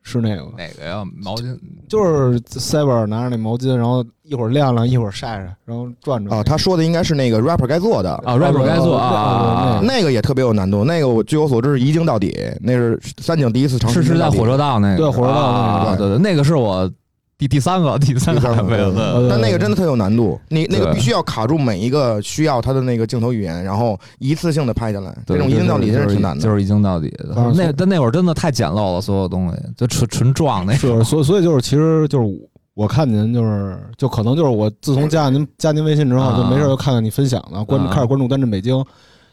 [0.05, 1.01] 是那个哪个呀？
[1.15, 6.39] 毛巾就是 Cyber 拿着那毛巾，然后一会儿晾晾，一会儿晒晒，然后转转。
[6.39, 10.83] 啊，他说的应该是那个 rapper 该做的啊，rapper 该做啊，那个也特别有难度。
[10.85, 14.01] 那个我据我所知是一镜到底，那是三井第一次尝试。
[14.01, 16.89] 是是在火车道那个，对火车道那个，对对，那个是我。
[17.35, 27.35] 第 第三个，第三个没有的，但那个真的特有难度，你那个必须要卡住每一个需要他的那个镜头语言，然后一次性的拍下来，这种一镜到底真是挺难的，就是一镜到底的。
[27.53, 30.73] 那但那会儿真的太简陋了，所有东西就纯纯撞那。
[30.73, 32.25] 是，所所以就是，其实就是
[32.73, 38.83] 我看您就是，就可能就是我自从加您加您微信之后，就没事就看看你分享的，关开始关注单镇北京，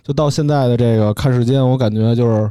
[0.03, 2.51] 就到现在的这个看时间，我感觉就是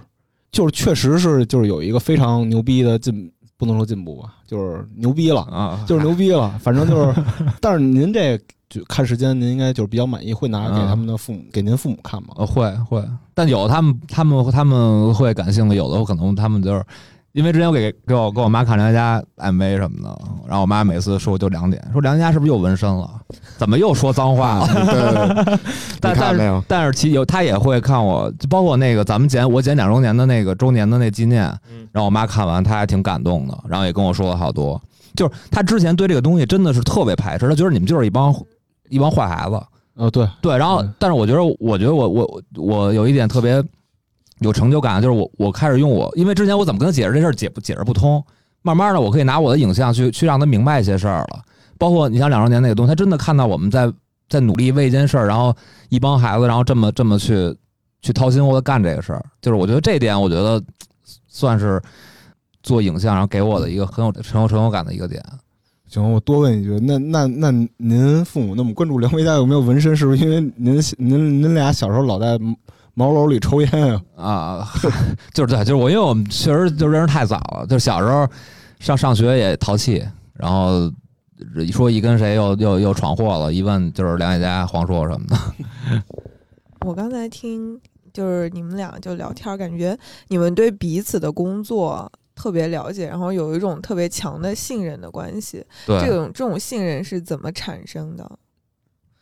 [0.52, 3.32] 就是确实是就是有一个非常牛逼的进。
[3.60, 6.58] 不能说进步吧，就是牛逼了啊，就是牛逼了。
[6.62, 7.23] 反正就是，
[7.60, 12.30] 但是您这就看时间，您应该就是比较满意，会拿给嗯他们的父母，给您父母看吗？
[12.38, 16.82] 呃，会会，但有的他们他们他们会感兴趣，有的可能他们就是
[17.34, 23.10] 因为之前我给给我给我妈看梁家 MV 什么的，然后我妈每次说就两点，说梁家是不是又纹身了？
[23.58, 24.68] 怎么又说脏话了？
[25.48, 25.60] 对，
[26.02, 26.62] 但但是？
[26.68, 34.82] 但是其有她也会看我，就包括那个咱们剪我剪两周年的那个周年的那纪念，嗯然后我妈看完，她还挺感动的，然后也跟我说了好多。
[35.15, 38.34] 就是她之前对这个东西真的是特别排斥，她觉得你们就是一帮
[38.89, 39.62] 一帮坏孩子。
[39.96, 43.62] 呃，对，对，然后嗯但是我觉得，我觉得我我我有一点特别
[44.39, 48.23] 有成就感，就是我我开始用我，因为之前我怎么跟他解释这事儿解不解释不通，
[48.62, 51.41] 慢慢的我可以拿我的影像去去让他明白一些事儿了。
[51.78, 53.91] 包括你像两周年那个东西，他真的看到我们在
[54.28, 55.56] 在努力为一件事儿，然后
[55.89, 57.56] 一帮孩子，然后这么这么去
[58.02, 60.62] 去掏心窝子干这个事儿，就是我觉得这点，我觉得
[61.28, 61.82] 算是
[62.62, 65.23] 做影像，然后给我的一个很有很有成就感的一个点。
[65.88, 69.95] 行，我多问一句，那那那您父母那么关注梁回家有没有纹身？
[69.95, 72.38] 是不是因为您您您俩小时候老在
[72.93, 73.69] 茅楼里抽烟
[74.15, 74.23] 啊？
[74.23, 74.67] 啊，
[75.34, 78.28] 就是对，就是我，因为我们确实就认识太早了，就是小时候
[78.80, 80.91] 上上学也淘气，然后
[81.56, 85.38] 一说一跟谁又又又闯祸了，一问就是梁家家、黄硕什么的。
[86.86, 87.80] 我刚才听
[88.13, 89.97] 就是你们俩就聊天，感觉
[90.28, 95.65] 你们对彼此的工作特别了解，然后有一种特别强的信任的关系。
[95.86, 98.30] 对这，种这种信任是怎么产生的？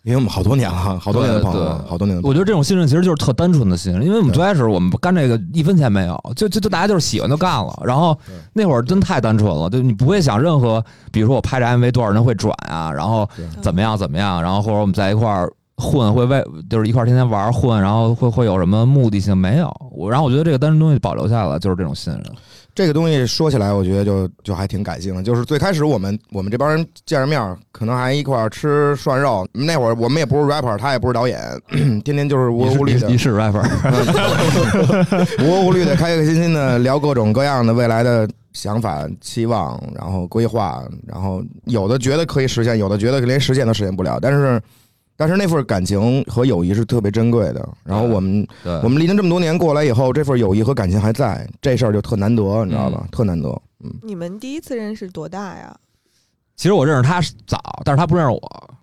[0.04, 2.30] 因为我们好多年了，好多年的朋友好多年的朋友。
[2.30, 8.18] 我觉得这种信任其实就是特单纯的信任，因为我们最开始我们干这个一分钱没有，就就就大家就是喜欢就干了，然后
[8.54, 10.82] 那会儿真太单纯了，就你不会想任何，
[11.12, 13.28] 比如说我拍这 MV 多少人会转啊，然后
[13.62, 19.70] 怎么样怎么样，然后或者我们在一块儿混会为就是一块儿天天玩儿混，然后会会有什么目的性没有？
[19.92, 22.24] 我然后我觉得这个单纯东西保留下来就是这种信任。
[22.78, 25.24] 这个东西说起来，我觉得就就还挺感性的。
[25.24, 29.48] 就是最开始我们我们这帮人见着面，可能还一块儿吃涮肉。
[29.52, 31.42] 那会儿我们也不是 rapper，他也不是导演，
[32.06, 33.64] 天天就是无忧无虑的你，是 rapper，
[35.44, 44.20] 无忧无虑的，开开心心的聊各种各样的未来的想法、期望，然后规划，然后有的觉得可以实现，有的觉得连实现都实现不了。
[44.22, 44.62] 但是，
[45.18, 47.68] 但是那份感情和友谊是特别珍贵的。
[47.84, 53.06] 然后我们对，我们历经这么多年过来以后，这份友谊和感情还在，这事儿就特难得，你知道吧？
[53.12, 53.50] 特难得。
[53.84, 55.76] 嗯，你们第一次认识多大呀？
[56.56, 58.74] 其实我认识他早，但是他不认识我，啊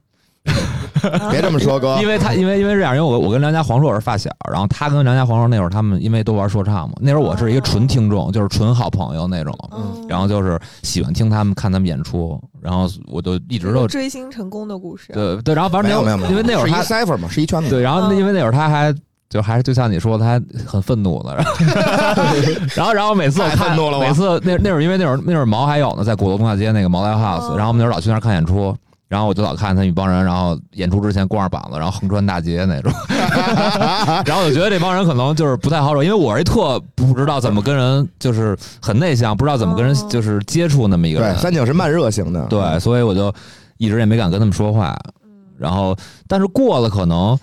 [1.30, 2.08] 别这么说，哥因。
[2.08, 15.12] 为他因为因为是这样，因为我我跟梁家黄硕是发小，然后他跟梁家黄硕那会儿他们因为都玩说唱嘛，那会儿我是一个纯听众，就是纯好朋友那种，嗯然后就是喜欢听他们看他们演出，然后我就一直都追星成功的故事。
[15.12, 17.68] 对对，然后反正那会没有没有没有，因为那会儿他 cipher 嘛，是一圈子。
[17.70, 18.94] 对，然后嗯因为那会儿他还。
[19.30, 21.52] 就还是就像你说的，他很愤怒的， 然后
[22.76, 28.72] 然后然后每次我太看愤怒了我每次那那会儿因为那会儿那会儿毛还有呢，在鼓楼东大街那个毛 live house，、哦然后我们那会儿老去那儿看演出，
[29.14, 32.92] 然后我就老看他们一帮人，然后演出之前光着膀子，然后横穿大街那种，
[34.26, 42.44] 然后我就觉得这帮人可能就是不太好惹，因为我是一特不知道怎么跟人就是很内向，不知道怎么跟人哦就是接触那么一个人对，，三井是慢热型的。
[42.46, 43.32] 对，所以我就
[43.76, 44.96] 一直也没敢跟他们说话。
[45.22, 45.96] 嗯然后，
[46.26, 47.38] 但是过了可能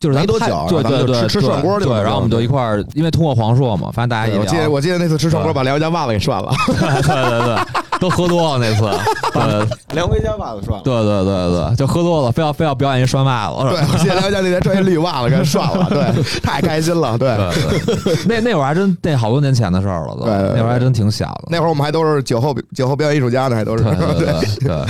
[0.00, 6.50] 就是咱太没多久对对对，吃吃涮锅去对，然后我们就一块儿，因为通过黄硕嘛，反正大家一聊，对我记得我记得那次吃涮锅把梁家袜子给涮了。
[6.66, 7.58] 对对对，
[8.00, 8.80] 都喝多了那次，
[9.34, 10.82] 对梁回家袜子涮了。
[10.82, 17.18] 对对对对，就喝多了，非要非要表演一涮袜子，对，吧我记得梁家那天穿一绿袜子给涮了，对，太开心了。
[17.18, 23.84] 对，对对，那那会儿还真那好多年前的事儿了，都那会儿还真挺小的，那会儿我们还都是酒后酒后表演艺术家呢，还都是。
[23.84, 24.86] 对对 对对，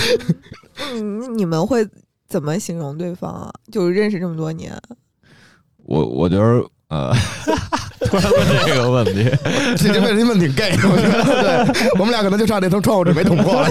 [0.94, 1.84] 嗯，你们会
[2.30, 3.50] 怎么形容对方啊？
[3.70, 4.72] 就是认识这么多年，
[5.84, 7.12] 我我觉得呃，
[8.06, 9.24] 突然问这个问题，
[9.76, 13.68] 这这问题问挺 gay，我觉得，对我们俩可能就差那层窗户纸没捅破了，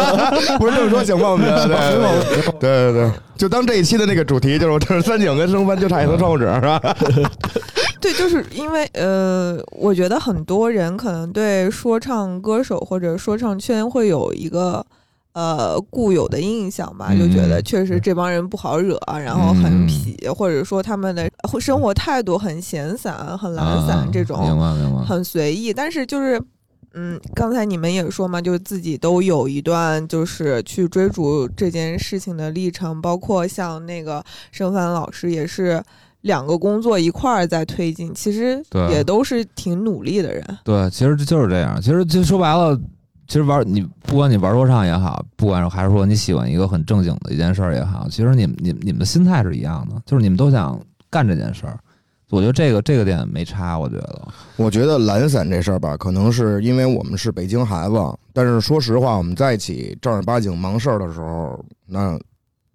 [0.60, 1.30] 不是这么说行吗？
[1.30, 6.78] 我们觉得，对对对就当这一期的那个主题就是就是三井跟生番就差一层窗户纸，是吧？
[8.00, 14.84] 对，就是因为呃，我觉得很多人可能对说唱歌手或者说唱圈会有一个
[15.32, 24.58] 呃固有的印象吧，就觉得嗯确实这帮人不好惹，然后很嗯痞，或者说他们的生活态度很闲散、很懒散啊这种。
[25.06, 26.40] 很随意，但是就是，
[26.94, 35.82] 嗯，刚才你们也说嘛，就是自己都有一段就是去追逐这件事情的历程，包括像那个盛帆老师也是
[36.20, 40.44] 两个工作一块儿在推进，其实也都是挺努力的人。
[40.62, 41.80] 对，其实就是这样。
[41.80, 42.78] 其实就说白了，
[43.32, 51.78] 其实玩你不管你玩说唱也好，不管还是说你喜欢一个很正经的一件事儿也好，其实你们你你们的心态是一样的，就是你们都想干这件事儿。
[52.28, 57.94] 我觉得这个这个点没差，我觉得我觉得懒散这事儿吧，可能是因为我们是北京孩子，
[58.34, 62.20] 但是说实话，我们在一起正儿八经忙事儿的时候，那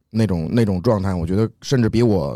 [0.10, 2.36] 那种那种状态，我觉得甚至比我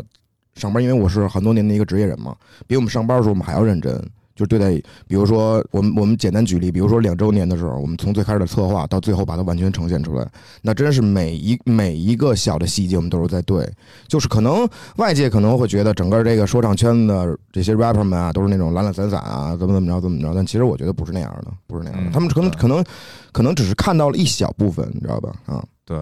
[0.54, 2.36] 上班，因为我是很多年的一个职业人嘛，
[2.68, 4.00] 比我们上班的时候我们还要认真。
[4.34, 4.70] 就对待，
[5.06, 10.26] 比如说我们我们简单举例，比如说两周年的时候，我们从最开始的策划到最后把它完全呈现出来，
[10.62, 13.68] 那真是每一每一个小的细节我们都是在对。
[14.08, 22.10] 就是可能外界可能会觉得整个这个说唱圈子的这些 rapper 们啊，都是那种懒懒散散啊，怎么怎么着怎么着，但其实我觉得不是那样的，不是那样的。
[22.10, 22.84] 嗯他们可能可能
[23.32, 25.34] 可能只是看到了一小部分，你知道吧？
[25.46, 25.98] 啊，对，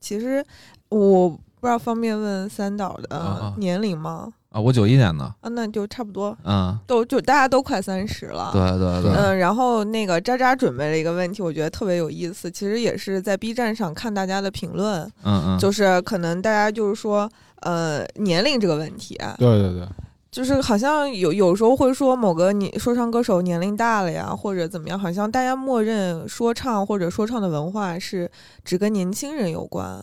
[0.00, 0.44] 其实
[0.88, 4.32] 我不知道方便问三岛的年龄吗？
[4.48, 8.50] 啊，我九一年的，啊，那就差不多，嗯，都就大家都快三十了。
[8.52, 12.50] 对对对，嗯，然后那个渣渣准备了一个问题，我觉得特别有意思。
[12.50, 19.88] 其实也是在 B 站上看大家的评论，嗯嗯，就是可能大家就是说，呃，年龄这个问题啊，对对对，
[20.32, 28.28] 就是好像有有时候会说某个你说唱歌手年龄大了呀，或者怎么样，好像大家默认说唱或者说唱的文化是
[28.64, 30.02] 只跟年轻人有关。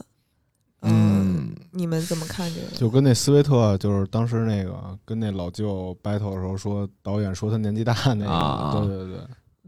[0.81, 1.38] 嗯，
[1.79, 2.75] 你们怎么看这个？
[2.75, 9.17] 就跟那斯威特，就是当时那个跟那老舅 battle 的时候说，导演说他年纪大那个，啊对对对，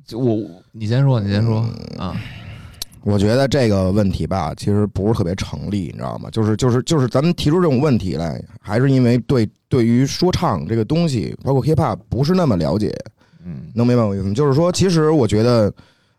[0.05, 0.37] 就我
[0.73, 1.65] 你先说，你先说
[1.97, 2.13] 啊，
[3.03, 6.29] 我觉得这个问题吧，其实不是特别成立，你知道吗？
[6.31, 12.93] 就是就是就是咱们提出这种问题来，还是因为对对于说唱这个东西，包括 hip hop 不是那么了解。
[13.43, 14.33] 嗯能明白我意思吗？
[14.35, 15.73] 就是说，其实我觉得，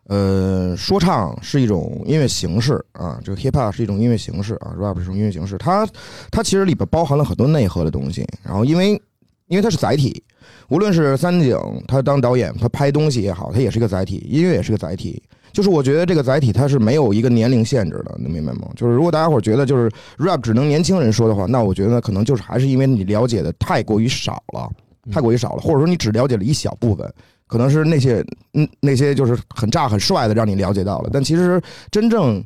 [0.07, 5.87] 呃，说唱是一种音乐形式啊，这个 hip hop 是一种音乐形式啊，rap 是一种音乐形式，它
[6.29, 8.27] 它其实里边包含了很多内核的东西。
[8.43, 9.01] 然后因为
[9.47, 10.21] 因为它是载体，
[10.67, 15.23] 无论是三井他当导演，他拍东西也好，他也是个载体，音乐也是个载体。
[15.53, 18.67] 就是我觉得这个载体它是没有一个年龄限制的，能明白吗？
[18.75, 24.69] 就是如果大家伙觉得就是 rap 只能年轻人说的话，那我觉得可能就是还是因为你了解的太过于少了。
[25.11, 27.13] 太过于少了，或者说你只了解了一小部分，
[27.53, 31.61] 可能是那些嗯那些就是很炸很帅的让你了解到了，但其实
[31.91, 32.43] 真正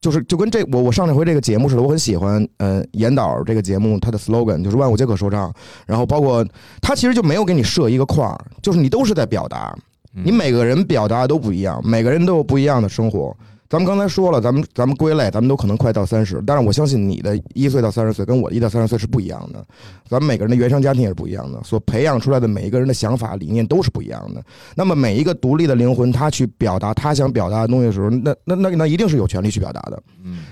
[0.00, 5.52] 就是就跟这我我上这回这个节目似的，我很喜欢呃严导这个节目他的 slogan 就是万物皆可说唱，
[5.88, 6.46] 然后包括
[6.80, 9.76] 他其实就没有给你设一个框，就是你都是在表达，
[10.14, 10.22] 嗯。
[10.24, 13.36] 你每个人表达都不一样，每个人都有不一样的生活。
[13.68, 19.62] 咱们刚才说了，咱们咱们归类，咱们都可能快到三十，但是我相信你的一岁到三十岁跟我一到三十岁是不一样的，
[20.08, 24.42] 咱们每个人的原生家庭也是不一样的，所培养出来的每一个人的想法理念都是不一样的。
[24.74, 30.02] 那么每一个独立的灵魂，他去表达他想表达的东西的时候，那那那那一定是有权利去表达的。
[30.24, 30.44] 嗯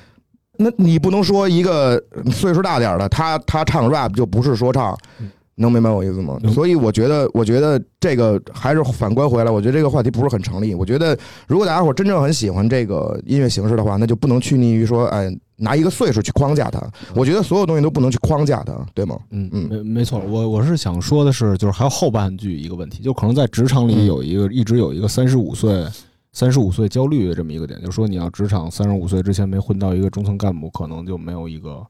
[0.59, 2.03] 那你不能说一个
[2.33, 6.39] 岁数大点儿的，他他唱 rap 就不是说唱嗯，能明白我意思吗？
[6.53, 10.75] 所以我觉得，我觉得这个还是反观回来，我觉得这个话题不是很成立。
[10.75, 16.81] 我觉得，如果大家伙真正很喜欢这个音乐形式的话，那就不能拘泥于说，哎，拿一个岁数去框架它。
[17.15, 19.19] 我觉得所有东西都不能去框架它，对吗？
[19.31, 25.87] 嗯嗯没没错，我我是想说的是，就是还有后半句一个问题，就可能在职场里嗯有一个、一直有一个三十五岁。
[26.33, 31.83] 三十五岁焦虑的这么一个点，就是说你要职场三十五岁之前没混到一个中层干部，可能就没有一个，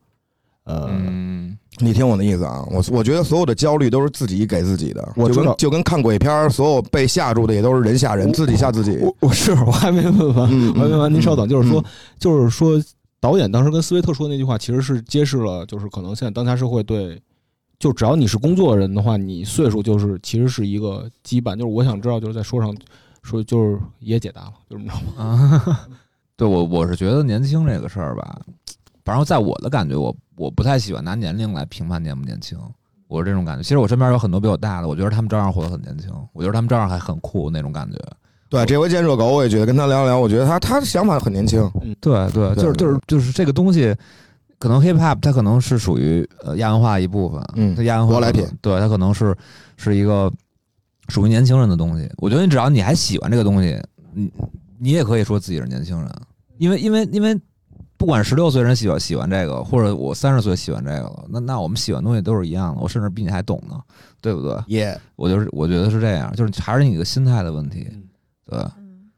[0.67, 8.99] 呃，嗯你听我的意思啊，我我觉得所有的焦虑都是自己给自己的，就我知道跟就跟看鬼片儿，所有被吓住的也都是人吓人，自己吓自己。
[9.03, 11.85] 我我是我还没问完，嗯我还没问完，您稍等，就是说嗯，
[12.19, 12.83] 就是说，
[13.21, 17.21] 导演当时跟斯威特说的那句话，其实是揭示了，就是可能现在当下社会对，
[17.79, 21.55] 就只要你是工作人的话，你岁数就是其实是一个羁绊。
[21.55, 22.75] 就是我想知道，就是在说上
[23.23, 25.63] 说，就是也解答了，就是你知道吗？
[25.69, 25.87] 啊，
[26.37, 28.41] 对我我是觉得年轻这个事儿吧，
[29.07, 32.59] 反正在我的感觉，我我不太喜欢拿年龄来评判年不年轻，
[33.07, 33.63] 我是这种感觉。
[33.63, 37.97] 其实我身边有很多比我大的，我觉得他们照样活得很年轻，我觉得他们照样还很酷那种感觉。
[38.49, 41.61] 对，这回见热狗，我也觉得跟他聊聊，我觉得他他的想法很年轻。
[41.83, 43.95] 嗯对，对就是就是就是这个东西，
[44.59, 49.37] 可能 hip hop 它可能是属于呃亚文化一部分，嗯它亚文化舶来品，对，它可能是
[49.77, 50.33] 是一个
[51.09, 52.11] 属于年轻人的东西。
[52.19, 53.81] 我觉得你只要你还喜欢这个东西，
[54.13, 54.33] 你
[54.79, 56.11] 你也可以说自己是年轻人，
[56.59, 57.41] 因为因为因为
[57.99, 63.81] 不管十六岁人喜欢喜欢这个，或者我三十岁喜欢这个了，那那我们喜欢的东西都是一样的，我甚至比你还懂呢，
[64.21, 64.57] 对不对？
[64.69, 67.87] 耶，我就是我觉得是这样，就是还是你的心态的问题，
[68.49, 68.59] 对。
[68.79, 69.11] 嗯，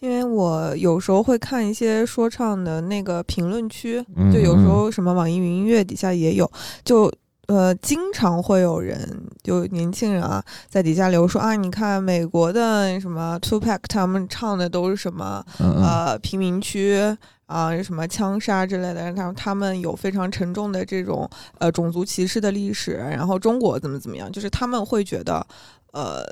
[0.00, 6.50] 因为我有时候会看一些说唱的那个评论区，嗯就有时候什么网易云音乐底下也有，
[6.84, 7.10] 就
[7.46, 17.16] 呃经常会有人就年轻人啊在底下留说啊，你看美国的什么 Two Pack 他们唱的都是什么呃贫民区
[17.48, 25.44] 啊、什么枪杀之类的，他们他们有非常沉重的这种呃种族歧视的历史，然后中国怎么怎么样，就是他们会觉得
[25.92, 26.24] 呃。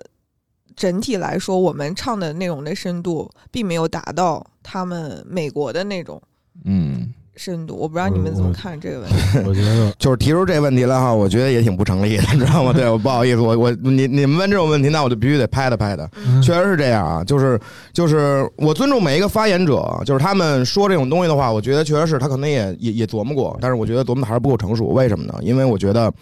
[0.75, 6.21] 整体来说，我们唱的内容的深度并没有达到他们美国的那种，
[6.65, 7.77] 嗯深度。
[7.77, 9.17] 我不知道你们怎么看这个问题。
[9.47, 12.73] 我觉得 就是提出这问题来哈，我觉得也挺不成立的，你知道吗？
[12.73, 16.09] 对，我不好意思，我我你你们问这种问题，那我就必须得拍的拍的。
[16.27, 17.59] 嗯确实是这样啊，就是
[17.93, 24.87] 就是我尊重每一个发言者，就是他们说这种东西的话，我觉得确实是他可能也也也琢磨过，但是我觉得琢磨的还是不够成熟。
[24.89, 25.35] 为什么呢？
[25.43, 26.13] 因为我觉得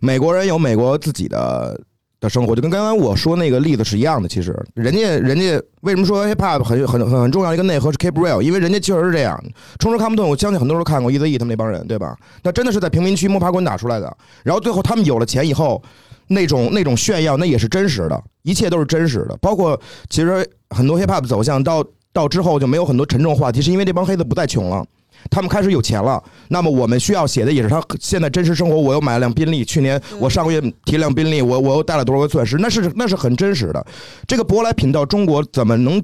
[0.00, 1.78] 美国人有美国自己的。
[2.20, 9.42] 的生活就跟刚刚我说那个例子是一样的，其实人家人家为什么说 hip hop 很很很很重要一个内核是 keep real，因为人家确实是这样，
[9.78, 12.14] 冲着看不懂，我相信很多人都看过 Eazy-E 他们那帮人，对吧？
[12.42, 15.82] 那真的是在贫民区摸爬滚打出来的，然后最后他们有了钱以后，
[16.28, 19.36] 那种那种炫耀，那也是真实的，一切都是真实的。
[19.40, 24.84] 包括其实很多 hip hop 走向到到之后就没有很多沉重话题，是因为这帮黑子不再穷了。
[25.28, 28.76] 他们开始有钱了，那么我们需要写的也是他现在真实生活。
[28.76, 33.86] 我又买了辆宾利，去年我上个月提辆宾利，我我又带了多少个钻石， 那是那是很真实的。
[34.26, 36.02] 这个舶来品到中国怎么能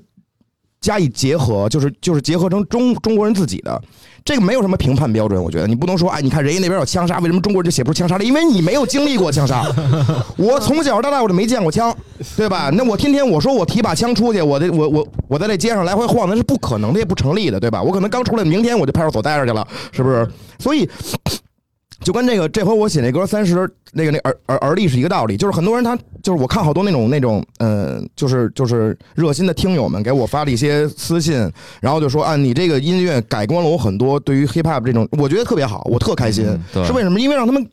[0.81, 1.69] 加以结合？
[1.69, 3.83] 就是就是结合成中中国人自己的，
[4.27, 5.41] 这个没有什么评判标准。
[5.41, 8.25] 我觉得你不能说，哎，你看人家那边有枪杀，为什么中国人就写不出枪杀来？
[8.25, 9.65] 因为你没有经历过枪杀。
[10.37, 11.97] 我从小到大我就没见过枪，
[12.37, 12.69] 对吧？
[12.73, 17.81] 那我天天我说我提把枪出去，我这我我我在这街上来回晃，那是不可能的，也不成立的，对吧？
[17.81, 20.29] 我可能刚出来，明天我就派出所待着去了，是不是？
[20.59, 20.91] 所以。
[22.01, 36.47] 就跟那个这回我写那歌三十那个那而而而立是一个道理，就是很多人他就是我看好多那种那种呃，就是就是热心的听友们给我发了一些私信，然后就说啊，你这个音乐改观了我很多，对于 hip hop 这种，我觉得特别好，我特开心。
[36.75, 37.19] 嗯是为什么？
[37.19, 37.67] 因为让他们，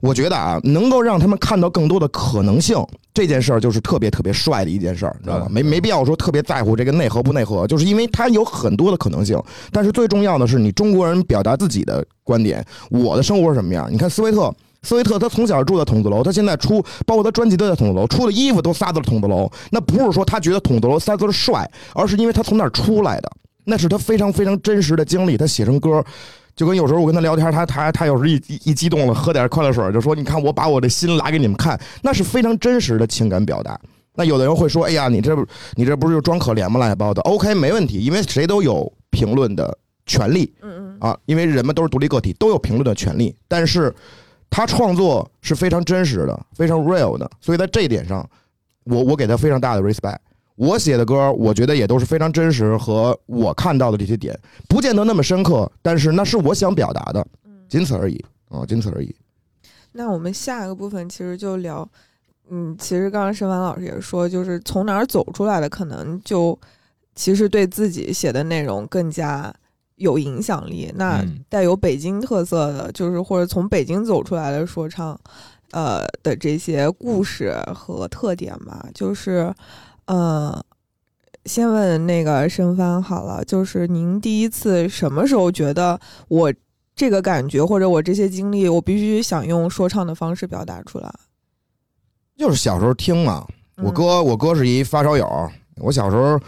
[0.00, 2.76] 我觉得啊，能够让他们看到更多的可能性，
[3.14, 5.46] 这件事儿就是特别特别帅的一件事儿，你知道吧？
[5.50, 9.40] 没没必要说特别在乎这个内核不内核，就是因为它有很多的可能性。
[9.70, 13.88] 但是最重要的是，你中国人表达自己的观点，我的生活是什么样？
[13.92, 14.54] 你看斯威特。
[14.84, 19.48] 斯威特他从小住在筒子楼，他现在出，包括他专辑都在筒子楼，出的衣服都撒在了筒子楼。
[19.70, 23.30] 那不是说他觉得筒子楼仨字儿帅，而是因为他从那儿出来的，
[23.64, 25.36] 那是他非常非常真实的经历。
[25.36, 26.04] 他写成歌，
[26.54, 33.78] 就跟有时候我跟他聊天，他他他有时候一一一激动了，喝点快乐水，就说：“你看我把我的心拿给你们看，那是非常真实的情感表达。”
[34.14, 36.78] 那有的人会说：“哎呀，你这不你这不是就装可怜吗？
[36.78, 37.22] 乱七八糟的。
[37.22, 43.34] ”OK，没问题，因为谁都有评论的权利嗯嗯啊，因为人们都是独立个体，都有评论的权利。
[43.48, 43.94] 但是
[44.50, 48.28] 他创作是非常真实的，非常 real 的，所以在这一点上，
[48.84, 50.18] 我我给他非常大的 respect。
[50.56, 54.38] 我写的歌，我觉得也都是非常真实和我看到的这些点，
[54.68, 57.52] 不见得那么深刻，但是那是我想表达的，嗯。
[57.68, 59.14] 仅此而已啊，仅此而已。
[59.92, 61.88] 那我们下一个部分其实就聊，
[62.50, 66.58] 嗯，其实刚刚申凡老师也说，就是从哪儿走出来的，可能就
[67.14, 69.52] 其实对自己写的内容更加
[69.96, 70.92] 有影响力。
[70.96, 75.18] 那嗯带有北京特色的，就是或者从北京走出来的说唱，
[75.72, 79.52] 呃的这些故事和特点吧，就是，
[80.06, 80.64] 呃。
[81.44, 85.98] 先问那个申帆好了，就是您第一次什么时候觉得
[86.28, 86.54] 我
[86.94, 91.12] 这个感觉或者我这些经历，我必须想用说唱的方式表达出来。
[92.36, 93.44] 就是小时候听嘛，
[93.78, 95.28] 我嗯哥我哥是一发烧友，
[95.78, 96.38] 我小时候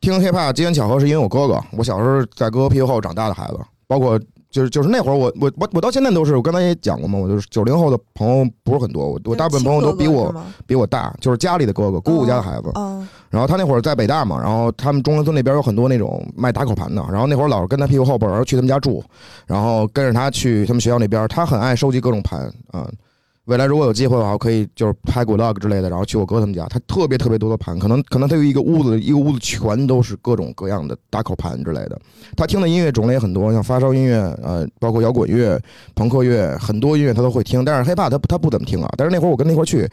[0.00, 4.18] 听 hiphop 机缘巧合是因为我哥哥，我小时候在哥哥屁股后长大的孩子，包括
[4.50, 10.34] 就是就是那会儿我我我我到现在都是，我刚才也讲过嘛，我就是九零后的朋友不是很多，我我大部分朋友都比我
[10.66, 12.70] 比我大，就是家里的哥哥，姑姑家的孩子。
[12.74, 19.00] 嗯然后他那会儿在北大嘛，然后他们中关村那边有很多那种卖打口盘的，然后那会儿老是跟他屁股后边儿去他们家住，
[19.46, 22.90] 然后跟着他去他们学校那边，他很爱收集各种盘啊。
[23.50, 32.00] 未来如果有机会的话，我可以就是拍个 vlog 之类的，然后去我哥他们家，他特别特别多的盘，可能可能他有一个屋子，一个屋子全都是各种各样的打口盘之类的。
[32.36, 35.60] 他听的音乐种类也很多，像发烧音乐，呃，包括摇滚乐、
[35.96, 38.88] 朋克乐，很多音乐他都会听，但是 hiphop 他他不怎么听啊。
[38.96, 39.84] 但是那会儿我跟那块儿去，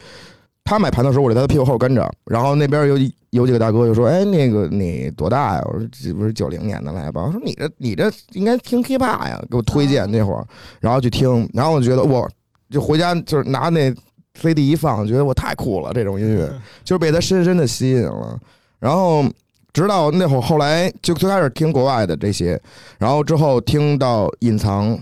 [0.62, 2.96] 他买盘的时候，我在他的屁股后跟着，然后那边有
[3.30, 10.46] 有几个大哥就说：“哎，那个你多大呀？”我说：“这不是九零年的来吧？”我说：“你这你这应该听 hiphop 呀，给我推荐那会儿，
[10.78, 12.28] 然后去听，然后我觉得我
[12.70, 13.94] 就回家就是拿那
[14.34, 16.46] CD 一放，觉得我太酷了，这种音乐
[16.84, 18.38] 就是被他深深的吸引了。
[18.78, 19.24] 然后
[19.72, 22.60] 直到那会儿后来就最开始听国外的这些，
[22.98, 24.98] 然后之后听到《隐藏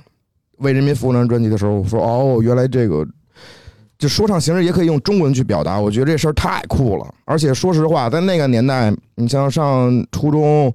[0.58, 3.06] 为人民服务》那张专辑的时候，我说：“哦，原来这个。”
[3.98, 7.06] 就说唱形式也可以用中文去表达，我觉得这事儿太酷了。
[7.24, 10.72] 而且说实话，在那个年代，你像上初中，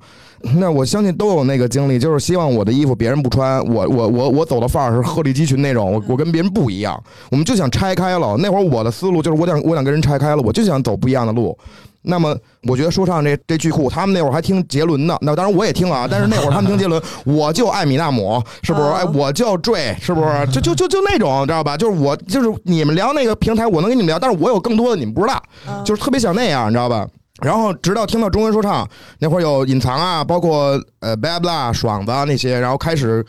[0.56, 8.36] 那我相信都有那个经历，就是希望我的衣服别人不穿，我我我我走的范儿是鹤立鸡群那种，我我跟别人不一样，我们就想拆开了。
[8.38, 11.56] 那会儿我的思路就是我想我想跟人拆开了，我就想走不一样的路。
[12.04, 18.86] 那么我觉得说唱这这巨酷，他们那会儿还听杰伦呢，那当然我也听啊，但是那会儿他们听杰伦， 我就艾米纳姆，是不是？
[18.88, 20.48] 啊哎，我就坠，是不是？
[20.52, 21.78] 就就就就那种，知道吧？
[21.78, 27.08] 就是我就是你们聊那个平台，我能跟你们聊，但是我有更多的你们不知道，嗯就是特别想那样，你知道吧？
[27.42, 28.88] 然后直到听到中文说唱
[29.18, 33.26] 那会儿有隐藏啊，包括呃 Bad Blah 爽子啊那些，然后开始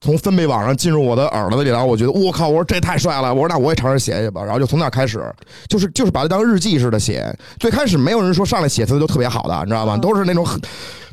[0.00, 5.22] 从分贝网上进入我的耳朵里，然后我觉得我靠，我说这太帅了，我说那我也尝试写写吧，然后就从那开始，
[5.68, 7.34] 就是就是把它当日记似的写。
[7.58, 9.96] 最开始没有人说上来写词就特别好的，你知道吧？
[9.98, 10.60] 都是那种很。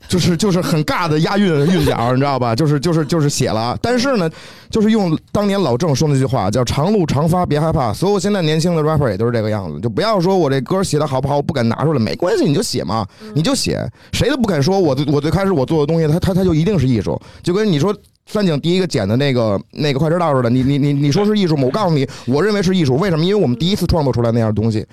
[0.08, 2.56] 就是就是很尬的押韵韵脚，你知道吧？
[2.56, 4.30] 就是就是就是写了，但是呢，
[4.70, 7.92] 就是用当年老郑说那句话，叫“长路长发别害怕”。
[7.94, 17.94] 所有现在年轻的 rapper 也都是这个样子，就不要说我这歌写的好不好，我不敢拿出来，没关系，你就写嘛，你就写，谁都不敢说我我最开始我做的东西，它它它就一定是艺术，就跟你说
[18.28, 21.64] 三井第一个剪的那个那个快车道似的，你你你你说是艺术吗？
[21.66, 23.26] 我告诉你，我认为是艺术，为什么？
[23.26, 24.86] 因为我们第一次创作出来那样东西。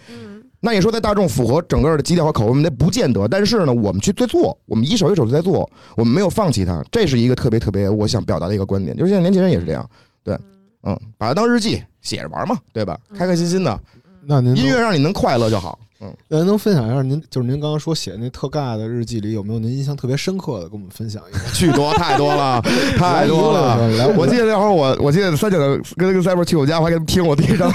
[0.60, 3.28] 那你说在大众符合整个的基调和口味，那不见得。
[3.28, 8.96] 但是呢，我们去在做，我们一手一手的在做，我们没有放弃它，这是一个特别特别我想表达的一个观点。
[8.96, 9.86] 就是现在年轻人也是这样，
[10.22, 10.34] 对，
[10.84, 12.98] 嗯，把它当日记写着玩嘛，对吧？
[13.14, 13.78] 开开心心的，
[14.24, 15.78] 那您音乐让你能快乐就好。
[16.00, 21.40] 嗯，那能分享一下您就是您刚刚说写那特尬的日记里有没有您印象特别深刻的，跟我们分享一下？
[21.54, 22.60] 巨多，太多了，
[22.98, 23.78] 太多了。
[24.16, 25.58] 我记得那会儿我我记得三井
[25.96, 27.72] 跟跟赛博去我家，我还给他们听我第一张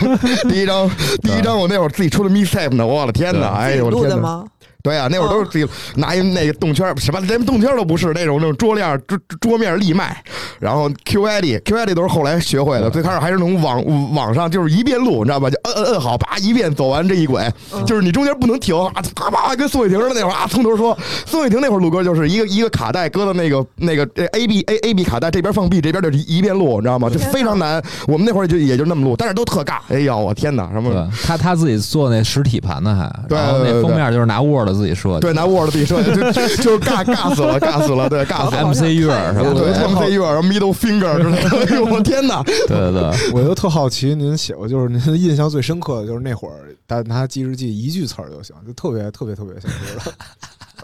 [0.49, 0.89] 第一张
[1.21, 3.53] 第一张我那会儿自己出的 m i s t a p e 呢，我的天哪！
[3.55, 4.45] 哎呦我的天哪！
[4.81, 10.23] 对啊，那会儿都是自己拿一那个动圈，什么连动圈都不是那种那种桌面桌桌面立麦，
[10.59, 15.49] 然后 Q I D Q I D 都是后来学会的，最开始还是那种网网上就是一遍录，你知道吧？
[15.49, 17.45] 就摁摁摁好，叭一遍走完这一轨，
[17.85, 18.91] 就是你中间不能停啊！
[19.15, 20.97] 啪啪跟宋雨婷似的那会儿啊，从头说。
[21.25, 27.09] 宋雨婷那会儿录歌就是一个一个卡带搁到那个那个 A B A A B 卡带这边放 B 这边就一遍录，你知道吗？
[27.09, 27.83] 就非常难。
[28.07, 29.79] 我们那会儿就也就那么录，但是都特尬。
[29.89, 30.71] 哎呀，我天哪！
[30.71, 31.11] 什么？
[31.25, 34.68] 他他自己做那实体盘呢，还然后，那封面就是拿 Word。
[34.73, 38.67] 自己设计对，拿 Word 自己设计，就就是尬尬死了，尬死了，对， 尬死了。
[38.67, 39.53] MC 月是吧？
[39.53, 41.65] 对，MC 月，然后 Middle Finger 之类的。
[41.65, 42.43] 哎呦，我天哪！
[42.43, 50.11] 对对对，我就特好奇，您写过就是您印象最深刻的就是那会儿，他拿记日记一句词儿就行，就特别特别特别想知道。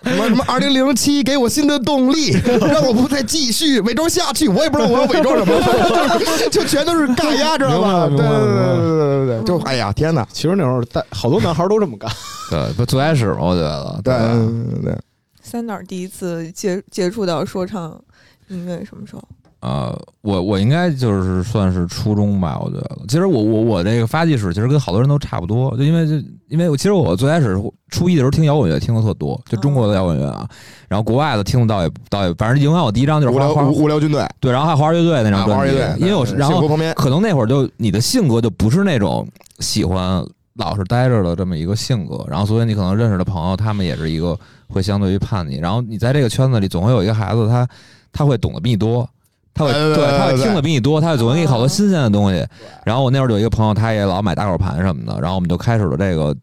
[0.03, 0.43] 什么什么？
[0.47, 2.31] 二零零七给我新的动力，
[2.71, 4.47] 让我不再继续伪装下去。
[4.47, 5.59] 我也不知道我要伪装什么，
[6.51, 8.07] 就全都是尬压，知道吧？
[8.07, 10.27] 对对对对对对，就哎呀天哪！
[10.31, 12.09] 其实那会儿带好多男孩都这么干。
[12.49, 13.99] 对，不最开始嘛，我觉得。
[14.03, 14.97] 对对对。
[15.41, 17.99] 三导第一次接接触到说唱
[18.47, 19.23] 音乐什么时候？
[19.65, 22.97] 呃，我我应该就是算是初中吧，我觉得。
[23.07, 27.59] 其实我我我这个发迹史其实跟好多人都差不多，就因为就因为我其实我最开始
[27.89, 30.47] 初一的时候听摇滚乐听的特多，就中国的摇滚乐啊，
[30.87, 36.61] 然后国外的听的倒也倒也，反正影响我第一张就是无聊无聊军队，对，然后还有花儿乐队那张专辑，因为我然后
[36.93, 39.27] 可能那会儿就你的性格就不是那种
[39.61, 40.23] 喜欢
[40.57, 44.37] 老是待着的这么一个性格，然后所以你可能认识的朋友他们也是一个
[44.67, 47.67] 会相对于叛逆，然后你在这个圈子里总会有一个孩子他
[48.13, 49.09] 他会懂得比你多。
[49.55, 52.45] 他会对，他会听的比你多，他会总给你好多新鲜的东西。
[52.83, 56.35] 然后我那会儿有一个朋友，他也老买大口盘什么的，然后我们就开始了这个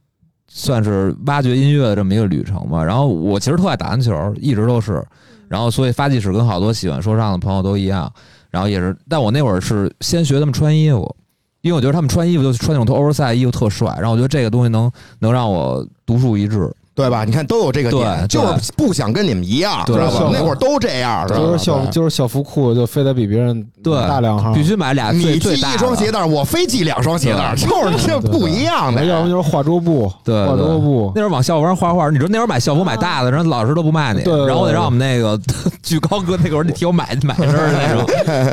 [0.48, 2.82] 算是挖掘音乐的这么一个旅程吧。
[2.82, 5.04] 然后我其实特爱打篮球，一直都是。
[5.46, 8.10] 然后所以发迹史跟好多喜欢说唱的朋友都一样。
[8.50, 11.14] 然后也是，但我那会儿是先学他们穿衣服，
[11.60, 13.94] 因为我觉得他们穿衣服就穿那种特 oversize 衣服特帅。
[13.96, 16.74] 然后我觉得这个东西能能让我独树一帜。
[16.94, 17.24] 对吧？
[17.24, 20.30] 你看都有这个点，就是不想跟你们一样，知道吧？
[20.32, 23.92] 那会儿都这样，就是校就是校服裤就非得比别人对。
[24.08, 25.10] 大两号，必须买俩。
[25.12, 29.04] 你系一双鞋带，我非系两双鞋带，就是这不一样的。
[29.04, 31.12] 要不就是画桌布，对画桌布。
[31.14, 35.38] 那时候往校服上画画，你说那时候买校服买大的，然后老师都不卖你，然后我得让我们那个
[35.82, 38.04] 巨高哥那会儿，你替我买买身那种，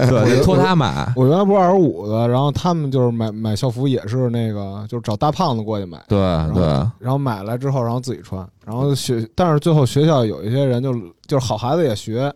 [0.10, 1.12] 对，托他买。
[1.16, 6.18] 我原来不是二十五的，然后他们就是买买校服也是那个，就是找大胖子过去买，对
[6.54, 6.64] 对，
[7.00, 8.48] 然后买来之后，然后自己穿。
[8.66, 10.94] 然后学，但是最后学校有一些人就
[11.26, 12.32] 就是好孩子也学，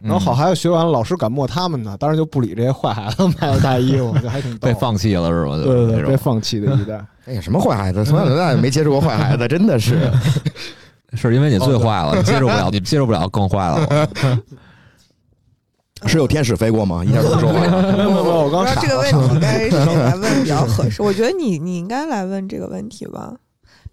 [0.00, 5.56] 然后好孩子学完了，老师敢摸他们呢，当然就不理这些坏孩子买的大衣服，就还挺 被放弃了是吧？
[5.56, 7.04] 对对对，被放弃的一代。
[7.26, 8.04] 哎呀，什么坏孩子？
[8.04, 10.10] 从小到大也没接触过坏孩子，真的是，
[11.14, 14.08] 是因为你最坏了，你接受不了，你接受不了更坏了。
[16.04, 17.04] 是有天使飞过吗？
[17.04, 17.60] 一下不说话。
[17.60, 21.00] 没有没有，我刚这个问题该谁来问比较合适？
[21.00, 23.34] 我觉得你你应该来问这个问题吧。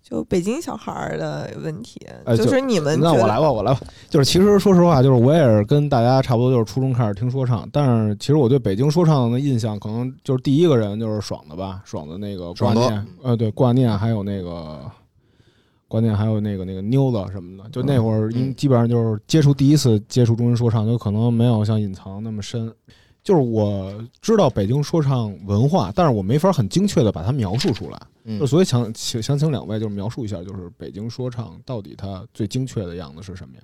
[0.10, 2.02] 就北京小孩儿的问题，
[2.36, 3.80] 就是你们那我来吧，我来吧。
[4.10, 7.70] 就是其实说实话，就是我也是跟大家差不多，就是初中开始听说唱。
[7.72, 14.80] 但是其实我对北京说唱的印象，可能就是第一个人就是爽的吧，爽的那个挂念，呃，对，挂念，还有那个
[15.88, 17.70] 挂念，还有那个那个妞子什么的。
[17.70, 22.74] 就那会儿，基本上就是接触第一次接触中文说唱，就可能没有像隐藏那么深。
[23.24, 28.02] 就是我知道北京说唱文化，但是我没法很精确的把它描述出来，
[28.40, 33.64] 就所以想请想请两位就是描述一下，就是北京说唱到底它最精确的样子是什么呀？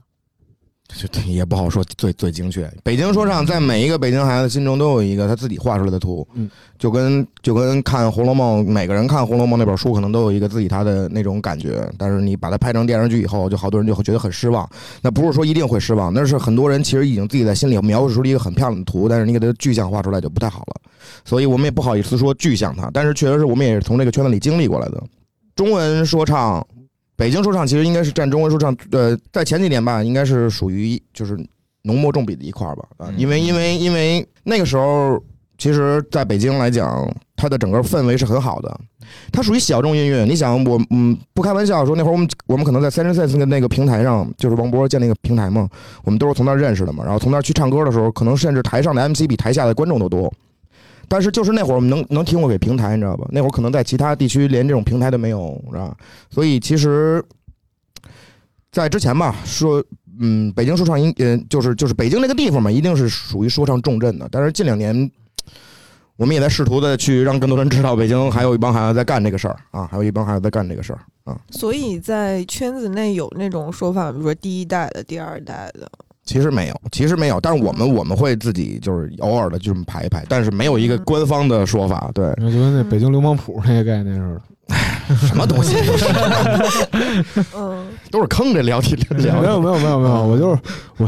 [0.87, 2.71] 这这也不好说最最精确。
[2.83, 14.69] 北京说唱在每一个北京孩子心中都有一个他自己画出来的图，嗯，就跟就跟看《红楼梦》，每个人看《红楼梦》那本书可能都有一个自己他的那种感觉，但是你把它拍成电视剧以后，就好多人就会觉得很失望。
[15.01, 20.81] 那不是说一定会失望，那是很多人其实已经自己在心里描述出了一个很漂亮的图，但是你给它具象化出来就不太好了。
[21.25, 25.03] 所以我们也不好意思说具象它，但是确实是我们也是从这个圈子里经历过来的。
[25.55, 26.65] 中文说唱，
[27.15, 31.37] 北京说唱其实应该是占中文说唱，呃，在前几年吧，应该是属于就是
[31.83, 35.21] 浓墨重笔的一块儿吧，啊，嗯因为因为因为那个时候，
[35.57, 38.79] 其实在北京来讲，它的整个氛围是很好的，
[39.31, 40.25] 它属于小众音乐。
[40.25, 45.69] 你想，我嗯不开玩笑说，那会儿我们我们可能在三十 sense 的那个平台上，就是王博建那个平台嘛，
[46.03, 50.33] 我们都是从那儿认识的嘛，然后从那儿去唱歌的时候，可能甚至台上的 MC 比台下的观众都多。
[51.07, 53.27] 但是就是那会儿我们能能听过给平台，你知道吧？
[53.31, 55.97] 那会儿可能在其他地区连这种平台都没有，知道吧？
[56.29, 57.23] 所以其实，
[58.71, 59.83] 在之前吧，说
[60.19, 64.27] 嗯，北京说唱应呃就是就是北京这个地方嘛，一定是属于说唱重镇的。
[64.31, 65.11] 但是近两年，
[66.15, 71.37] 我们也在试图的去让更多人知道，北京还有一帮孩子在干这个事儿啊，还有一帮孩子在干这个事儿啊。
[71.49, 75.91] 所以在圈子内有那种说法，比如说第一代的、第二代的，
[76.25, 82.09] 其实没有，其实没有，但是我们我们会自己就是偶尔的就这么排一排，但是没有一个官方的说法。
[82.13, 84.41] 对，就跟那北京流氓谱那个概念似的。
[85.27, 86.87] 什么东西都是
[87.55, 90.59] 嗯，都是坑，这聊天没有没有没有没有，我就是
[90.97, 91.07] 我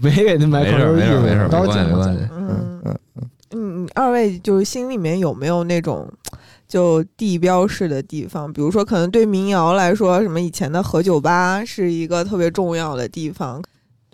[0.00, 2.20] 没给您买没事没事儿没事没关系讲讲没关系。
[2.32, 2.98] 嗯嗯
[3.56, 6.10] 嗯，二位就是心里面有没有那种
[6.66, 8.50] 就地标式的地方？
[8.50, 13.62] 比如说，可能对民谣来说，什么以前的河酒吧是一个特别重要的地方。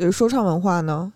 [0.00, 1.12] 对说唱文化呢？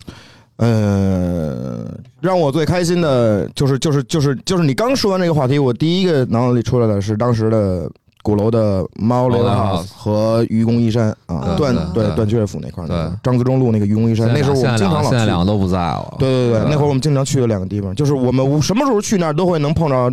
[0.57, 7.91] 呃，让我最开心的就是就是就是就是你刚说完这个话题，我第一个脑子里出来的是当时的
[8.23, 15.45] 鼓楼的猫雷猫 house House 和愚公移山啊，段段对对段雀府那块儿对张自忠路那个愚公移山，那时候我们经常老去现在两个。
[15.45, 16.15] 都不在了。
[16.17, 20.09] 对对对，对那会儿我们经常去的两个地方，就是我们什么时候去那儿都会能碰着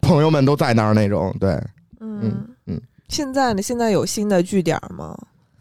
[0.00, 1.34] 朋友们都在那儿那种。
[1.40, 1.50] 对，
[2.00, 3.60] 嗯嗯现在呢？
[3.60, 5.16] 现在有新的据点吗？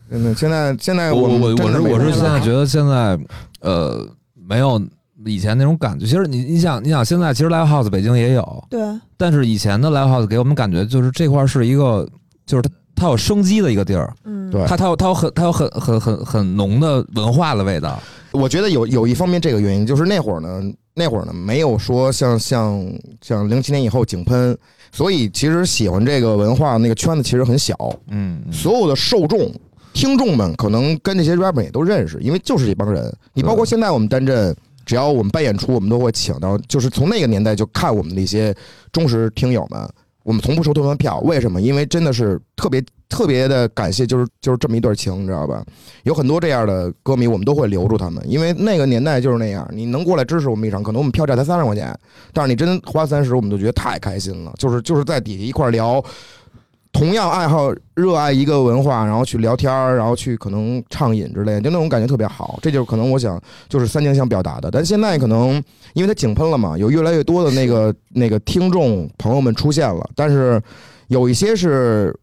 [0.10, 3.20] 嗯，现在现在我我我是我是现在觉得现在
[3.62, 4.82] 呃没有
[5.26, 6.05] 以前那种感觉。
[6.05, 8.80] 其实你你想你想现在其实 live house 北京也有，对，
[9.18, 12.08] 但是以前的 live house 给我们感觉就是这块儿是一个
[12.45, 18.01] 就是它它有生机的一个地儿，嗯，对它它有它有很它有很很很很浓的文化的味道。
[18.32, 20.62] 我觉得有有一方面这个原因，就是那会儿呢，
[20.93, 22.86] 那会儿呢没有说像像
[23.22, 24.58] 像零七年以后井喷，
[24.91, 27.76] 所以其实喜欢这个文化那个圈子其实很小，
[28.10, 29.51] 嗯，嗯所有的受众。
[29.97, 33.11] 听众们可能跟这些 rapper 也都认识，因为就是这帮人。
[33.33, 38.55] 你包括现在我们单镇，只要我们办演出，我们都会请到，就是从那个年代就看我们的一些
[38.91, 39.89] 忠实听友们，
[40.21, 41.19] 我们从不收他们票。
[41.21, 41.59] 为什么？
[41.59, 42.79] 因为真的是特别
[43.09, 45.65] 特别的感谢，就是就是这么一段情，你知道吧？
[46.03, 49.67] 有很多这样的歌迷，我们都会留住他们，因为那个年代就是那样。
[49.73, 51.97] 你能过来支持我们一场，可能我们票价才三十块钱，
[52.33, 54.53] 但是你真花三十，我们就觉得太开心了。
[54.59, 56.03] 就是就是在底下一块聊，
[56.91, 62.57] 同样爱好、热爱一个文化，然后去聊天儿，然后去可能畅饮之类的，就那种感觉特别好。
[62.61, 64.71] 这就是可能我想就是三江想表达的。
[64.71, 65.61] 但现在可能
[65.93, 70.61] 因为它井喷了嘛，有越来越多的那个那个听众朋友们出现了，但是
[71.07, 72.15] 有一些是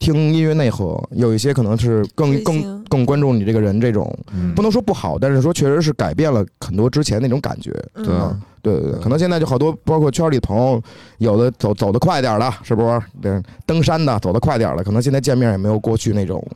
[0.00, 4.12] 听音乐内核，有一些可能是更更更关注你这个人这种。
[4.32, 7.70] 嗯不能说不好，但是说确实是改变了很多之前那种感觉。
[7.94, 10.82] 嗯对对对对，可能现在就好多，包括圈里的朋友，
[11.18, 13.02] 有的走走得快点儿的，是不是？
[13.22, 16.46] 对，登山的走得快点儿了，可能现在见面也没有过去那种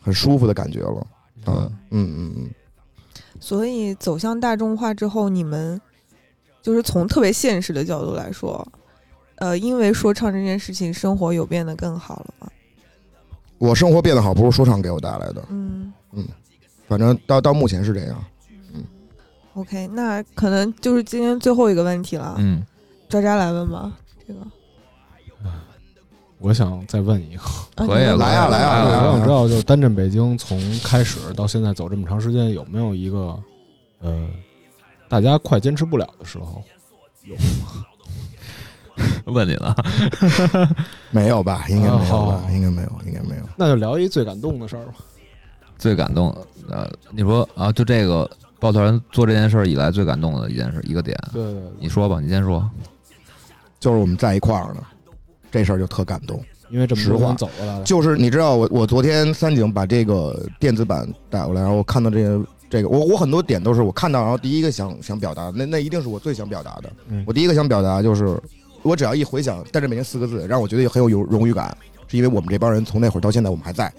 [0.00, 1.06] 很舒服的感觉了。
[1.46, 2.50] 嗯，嗯嗯嗯，
[3.40, 5.80] 所以走向大众化之后，你们
[6.62, 8.66] 就是从特别现实的角度来说，
[9.36, 12.48] 呃，因为说唱这件事情，生活有变得更好了吗？
[13.58, 15.92] 我生活变得好，不是说唱给我带来的，嗯。
[16.12, 16.26] 嗯
[16.86, 18.24] 反正到到目前是这样。
[18.74, 18.84] 嗯
[19.54, 22.62] ，OK，那可能就是今天最后一个问题了，嗯，
[23.08, 23.90] 渣渣来问吧，
[24.26, 24.40] 这个。
[26.38, 27.42] 我想再问一个，
[27.76, 33.42] 啊可以来呀来呀我想知道，就是单镇北京从开始到现在走这么长时间，有没有一个
[34.00, 34.28] 呃，
[35.08, 36.62] 大家快坚持不了的时候？
[39.34, 39.76] 问你了？
[41.10, 41.64] 没有吧？
[41.68, 42.42] 应该没有吧哦？
[42.52, 43.42] 应该没有，应该没有。
[43.56, 44.94] 那就聊一最感动的事儿吧。
[45.76, 52.66] 最感动的呃，你说啊，就这个抱团做这件事儿以来最感动的一件事，一个点，对对对，你说吧，你先说。
[53.80, 54.82] 就是我们在一块儿呢，
[55.50, 56.42] 这事儿就特感动。
[56.70, 66.90] 因为这么实话多年走过来了，就是你知道我我昨天三井把这个电子版带过来，然后我看到这个这个，我我很多点都是我看到，然后第一个想想表达，那那一定是我最想表达的。
[67.10, 68.40] 嗯我第一个想表达就是，
[68.84, 71.76] 我只要一回想“带着北京”四个字，让我觉得很有荣荣誉感，
[72.06, 73.92] 是因为我们这帮人从那会儿到现在我们还在，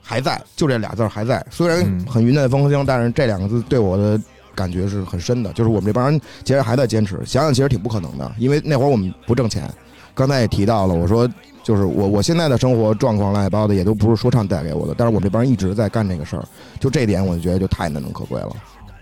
[0.00, 1.44] 还在，就这俩字儿还在。
[1.50, 4.20] 虽然嗯很云淡风轻，但是这两个字对我的
[4.54, 5.52] 感觉是很深的。
[5.54, 9.68] 就是我们这帮人其实还在坚持，想想其实挺不可能的，因为那会儿我们不挣钱。
[10.14, 11.28] 刚才也提到了，我说
[11.62, 16.44] 就是我我现在的生活状况乱七八糟的，也都不是说唱带给我的，但是我们这帮人一直在干这个事儿，
[16.80, 18.50] 就这点我就觉得就太难能可贵了。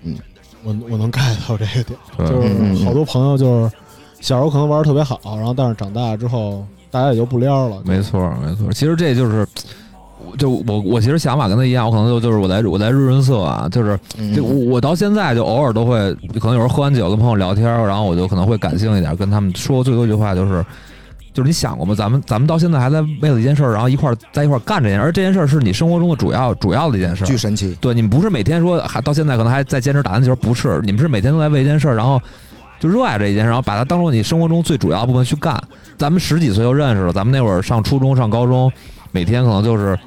[0.03, 0.17] 嗯
[0.63, 3.77] 我我能 get 到这个点，就是好多朋友就是
[4.21, 7.83] 小时候可能玩的特别好，然后但是长大之后大家也就不撩了。
[7.85, 8.73] 没错，没错。
[8.73, 9.47] 其实这就是，
[10.39, 20.65] 就我我其实想法跟他一样，我可能就就是我在我在润润色啊，就是嗯就我我到现在就偶尔都会，可能有时候喝完酒跟朋友聊天，然后我就可能会感性一点，跟他们说最多一句话就是。
[21.35, 21.95] 就是你想过吗？
[21.95, 27.27] 咱们咱们到现在还在为了一件事儿，然后一块儿在一块儿干这件事儿，而这件事儿是你生活中的主要主要的一件事儿。
[27.27, 32.19] 巨神奇，对，你们不是每天说还到现在可能还在坚持打篮球，不是，你们是每天都在为一件事儿，然后
[32.79, 35.61] 就热爱这一件事，然后把它当做你生活中最主要的部分去干。
[35.97, 38.71] 咱们十几岁就认识了，咱们那会儿上初中、上高中，
[39.13, 39.99] 每天可能就是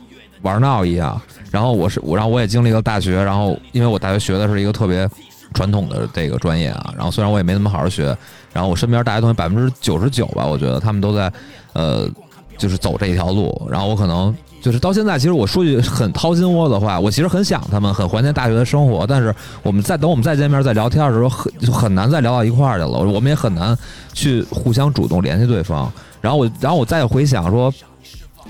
[0.41, 1.19] 玩闹一样。
[1.51, 5.09] 然后我是我，然后我也经历了大学，然后因为我大学学的是一个特别
[5.53, 8.15] 传统的这个专业啊，然后虽然我也没怎么好好学，
[8.53, 11.31] 然后我身边大学同学百分之九十九吧，我觉得他们都在
[11.73, 12.07] 呃
[12.55, 19.33] 就是走这一条路，然后我可能就是到现在，其实我说句很掏心窝子的话，我其实很想他们，很怀念大学的生活，但是
[19.63, 23.77] 我们再等我们再见面再聊天的时候，很就很难再聊到一块儿去了，我们也很难
[24.13, 25.91] 去互相主动联系对方。
[26.21, 27.73] 然后我，然后我再回想说，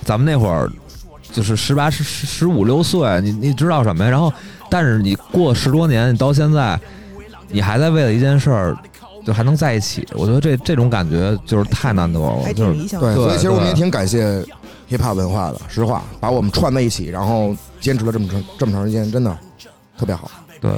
[0.04, 0.70] 咱们那会儿
[1.32, 4.10] 就是十八、十十五六岁，你你知道什么呀？
[4.10, 4.34] 然后，
[4.70, 6.80] 但是你过十多年，你到现在，
[7.50, 8.78] 你还在为了一件事儿。
[9.26, 14.44] 就还能在一起，我觉得这这种感觉就是太难得了，就是对，所以其实我们也挺感谢
[14.90, 19.38] hiphop 文化的，实话，把我们串在一起，然后坚持了这么长这么长时间，真的
[19.98, 20.30] 特别好。
[20.60, 20.72] 对，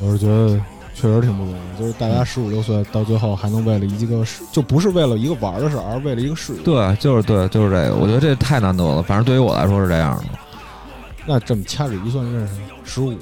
[0.00, 0.60] 我是觉得
[0.94, 6.60] 确实挺不容易，就是大家十五六岁到最后还能为了一个事，就不是为了一个玩的事，而是为了一个事业。
[6.62, 7.96] 对，就是对，就是这个。
[7.96, 10.24] 我觉得这太难得了，反正对于我来说是这样的。
[11.26, 13.12] 那这么掐指一算，认识十五、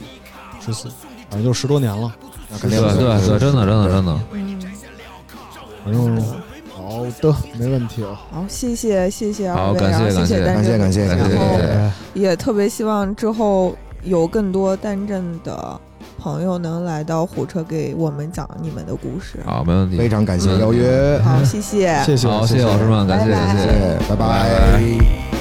[0.61, 0.89] 十四，
[1.29, 2.13] 反正就十多年了。
[2.49, 4.21] 那肯定对是对对，真的真的真的。
[4.33, 4.61] 嗯，
[5.85, 6.25] 反正
[6.89, 8.21] 好的，没问题啊。
[8.31, 15.81] 好，谢谢谢谢好二位，然后感谢感谢谢单阵感谢感谢感谢然后感谢哎也特别希望之后有更多单镇的
[16.19, 19.39] 朋友能来到虎车给我们讲你们的故事。
[19.45, 19.97] 好，没问题。
[19.97, 22.03] 非常感谢嗯邀约，好，谢谢。
[22.05, 23.99] 谢谢，好，谢谢老师们，感谢拜拜感谢。
[24.09, 25.36] 拜拜